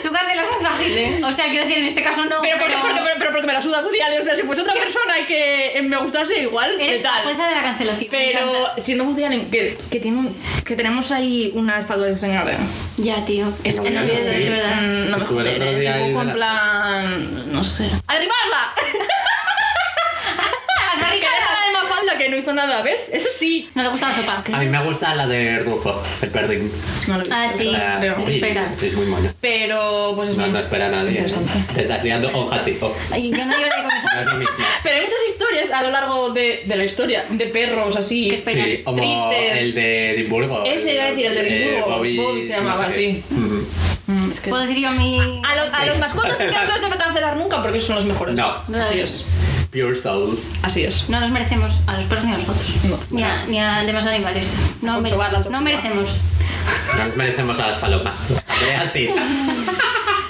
[0.02, 1.20] Tú cancelas es fácil, ¿eh?
[1.24, 2.40] O sea, quiero decir, en este caso no.
[2.42, 4.20] Pero porque, porque, pero, porque me la suda Woody Allen.
[4.20, 7.10] O sea, si fuese otra persona y que eh, me gustase igual, ¿qué Eres la
[7.10, 7.22] tal?
[7.24, 8.08] jueza de la cancelación.
[8.10, 10.36] me Pero siendo Woody Allen, que, que, tiene un-
[10.66, 12.48] que tenemos ahí una estatua de ese señor.
[12.50, 12.56] ¿eh?
[12.98, 13.46] Ya, tío.
[13.64, 14.80] Es que no pienso, es verdad.
[14.82, 15.18] No
[16.24, 17.52] me plan...
[17.52, 17.88] No sé.
[18.08, 18.72] ¡Arribarla!
[20.36, 21.38] Las que barricadas.
[21.38, 23.10] deja de Mafalda que no hizo nada, ¿ves?
[23.12, 23.68] Eso sí.
[23.74, 24.56] No le gusta la sopa.
[24.56, 26.72] A mí me gusta la de Rufo, el perdín.
[27.06, 27.34] No lo he visto.
[27.38, 27.72] Ah, sí.
[27.76, 28.72] Ah, espera.
[28.78, 29.30] Sí, es muy mono.
[29.40, 31.10] Pero, pues es No, muy no espera a nadie.
[31.10, 31.12] ¿eh?
[31.12, 31.52] interesante.
[31.74, 32.96] Te estás liando con Hachiko.
[33.12, 34.08] Ay, Yo no lloré con eso.
[34.14, 34.54] No es lo mismo.
[34.82, 38.28] Pero hay muchas historias a lo largo de, de la historia de perros así.
[38.30, 38.64] Que esperan.
[38.66, 39.62] Sí, como Tristes.
[39.62, 40.64] el de Edimburgo.
[40.64, 41.96] Ese iba a decir, el de Edimburgo.
[41.98, 43.10] Bobby, Bobby se llamaba sé qué.
[43.10, 43.24] así.
[43.34, 43.66] Ujú.
[44.06, 45.18] Mm, es que- ¿Puedo decir yo mi.
[45.44, 47.88] A, los- a los mascotas sí que no se les debe cancelar nunca porque esos
[47.88, 48.34] son los mejores.
[48.34, 48.46] No.
[48.78, 49.26] Así es.
[49.72, 50.54] Pure Souls.
[50.62, 51.08] Así es.
[51.08, 52.66] No nos merecemos a los perros ni a los gatos.
[52.84, 52.98] No.
[53.10, 54.54] Ni, a, ni a demás animales.
[54.82, 55.16] No, mere-
[55.50, 56.08] no merecemos.
[56.98, 58.32] No nos merecemos a las palomas.
[58.48, 59.08] Andrea, sí.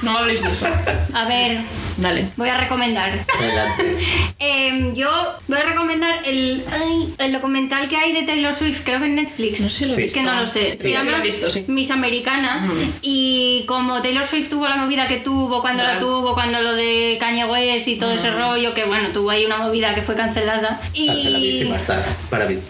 [0.03, 0.67] No habléis de eso.
[1.15, 1.61] A ver,
[1.97, 2.27] Dale.
[2.37, 3.11] voy a recomendar.
[3.39, 3.97] Adelante.
[4.45, 5.09] Em, yo
[5.47, 9.15] voy a recomendar el, ay, el documental que hay de Taylor Swift, creo que en
[9.15, 9.61] Netflix.
[9.61, 10.69] No sé si lo he es que no lo sé.
[10.69, 11.65] Sí, Se sí, llama visto, sí.
[11.69, 12.69] Miss Americana.
[13.03, 17.19] Y como Taylor Swift tuvo la movida que tuvo, cuando la tuvo, cuando lo de
[17.21, 20.81] Kanye West y todo ese rollo, que bueno, tuvo ahí una movida que fue cancelada.
[20.93, 21.07] Y.
[21.07, 22.05] Canceladísima está.
[22.29, 22.59] Para mí.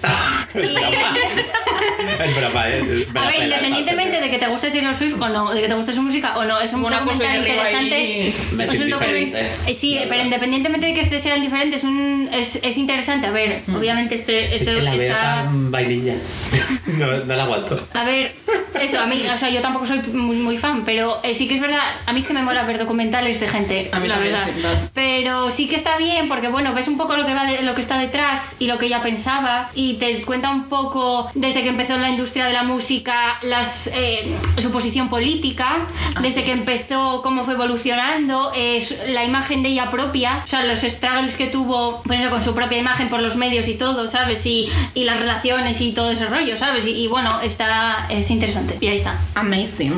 [0.54, 3.06] es broma, ¿eh?
[3.14, 5.94] A ver, independientemente de que te guste Taylor Swift o no, de que te guste
[5.94, 8.34] su música o no, es un Una cosa arriba interesante.
[8.56, 9.04] Me Es siento un.
[9.06, 13.26] Eh, Sí, pero independientemente de que este sea diferente, es, un, es, es interesante.
[13.26, 15.20] A ver, obviamente este, Es este que la está.
[15.44, 16.14] tan vainilla.
[16.98, 17.78] no, no la aguanto.
[17.94, 18.34] A ver,
[18.80, 21.54] eso, a mí, o sea, yo tampoco soy muy, muy fan, pero eh, sí que
[21.54, 24.18] es verdad, a mí es que me mola ver documentales de gente, A mí la
[24.18, 24.46] verdad.
[24.94, 27.74] Pero sí que está bien porque, bueno, ves un poco lo que, va de- lo
[27.74, 31.68] que está detrás y lo que ella pensaba y te cuenta un poco desde que
[31.68, 35.68] empezó la industria de la música, las, eh, su posición política,
[36.14, 40.64] Ah, desde que empezó, cómo fue evolucionando, eh, la imagen de ella propia, o sea,
[40.64, 44.08] los struggles que tuvo, pues eso, con su propia imagen por los medios y todo,
[44.08, 44.44] ¿sabes?
[44.46, 46.81] Y, y las relaciones y todo ese rollo, ¿sabes?
[46.86, 48.76] Y, y bueno, está, es interesante.
[48.80, 49.14] Y ahí está.
[49.34, 49.94] Amazing.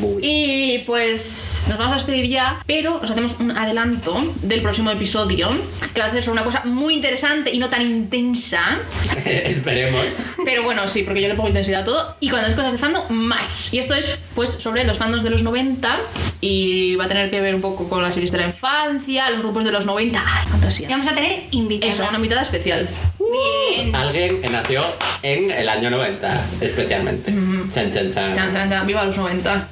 [0.00, 0.22] Muy.
[0.22, 5.48] Y pues nos vamos a despedir ya, pero os hacemos un adelanto del próximo episodio,
[5.92, 8.78] que va a ser sobre una cosa muy interesante y no tan intensa.
[9.24, 10.14] Esperemos.
[10.44, 12.16] Pero bueno, sí, porque yo le pongo intensidad a todo.
[12.20, 13.72] Y cuando es cosas de fandom, más.
[13.72, 15.98] Y esto es, pues, sobre los fandoms de los 90.
[16.40, 19.40] Y va a tener que ver un poco con las series de la infancia, los
[19.40, 20.22] grupos de los 90.
[20.24, 20.88] ¡Ay, Y fantasía!
[20.88, 21.94] vamos a tener invitados.
[21.94, 22.88] Eso, una invitada especial.
[23.32, 23.94] Bien.
[23.94, 24.82] Alguien que nació
[25.22, 27.32] en el año 90, especialmente.
[27.72, 28.34] Chan, chan, chan.
[28.34, 28.86] Chan, chan, chan.
[28.86, 29.68] Viva los 90.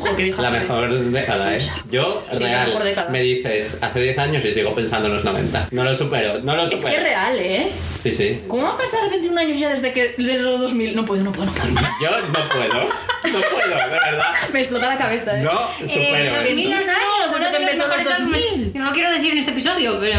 [0.00, 0.58] Joder, qué vieja La soy.
[0.60, 1.68] mejor década, ¿eh?
[1.90, 3.10] Yo, Sí, la real, mejor década.
[3.10, 5.68] me dices hace 10 años y sigo pensando en los 90.
[5.70, 6.88] No lo supero, no lo Es supero.
[6.90, 7.68] que es real, ¿eh?
[8.02, 8.40] Sí, sí.
[8.48, 10.96] ¿Cómo va a pasar 21 años ya desde que desde los 2000?
[10.96, 11.70] No puedo, no puedo, no puedo.
[12.02, 12.84] Yo no puedo.
[13.32, 14.32] No puedo, de verdad.
[14.52, 15.42] Me explota la cabeza, ¿eh?
[15.42, 16.36] No Eh, supero.
[16.36, 16.86] 2000 años,
[17.36, 18.42] uno de que los mejores álbumes.
[18.50, 18.72] 2000.
[18.72, 20.18] que No lo quiero decir en este episodio, pero.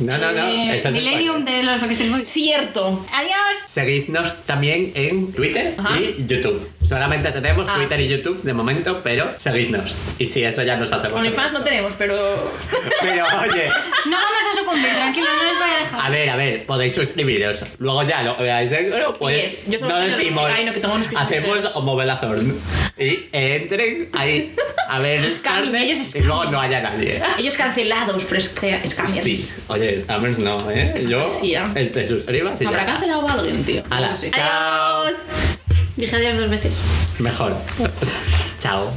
[0.00, 0.46] No, no, no.
[0.46, 2.28] eh, Eso es Millennium de los Backstreet Boys.
[2.28, 3.06] Cierto.
[3.12, 3.34] Adiós.
[3.68, 5.98] Seguidnos también en Twitter Ajá.
[6.00, 6.68] y YouTube.
[6.88, 9.98] Solamente tenemos Ah, Twitter y YouTube de momento, pero seguidnos.
[10.18, 11.12] Y sí, eso ya nos hacemos.
[11.12, 12.16] OnlyFans no tenemos, pero.
[13.02, 13.68] Pero oye,
[14.06, 16.00] No vamos a sucumbir, tranquilo, no les voy a dejar.
[16.06, 17.64] a ver, a ver, podéis suscribiros.
[17.78, 20.50] Luego ya lo veáis dentro, pues Yes, yo solo no quiero- decimos.
[20.54, 21.72] Ay, no, que tengo unos pisos hacemos feos.
[21.72, 22.54] como Belazorn.
[22.98, 24.54] Y entren ahí
[24.88, 27.22] a ver ellos y luego no haya nadie.
[27.38, 29.22] Ellos cancelados, pero es que scammers.
[29.22, 31.06] Sí, oye, Scammers no, ¿eh?
[31.08, 33.82] Yo, Sí, el te suscribas y ¿Habrá cancelado a alguien, tío?
[33.90, 34.30] Hala, Sí.
[34.34, 35.02] chao.
[35.06, 35.16] Adiós.
[35.96, 36.72] Dije adiós dos veces.
[37.18, 37.52] Mejor.
[38.60, 38.90] Chao.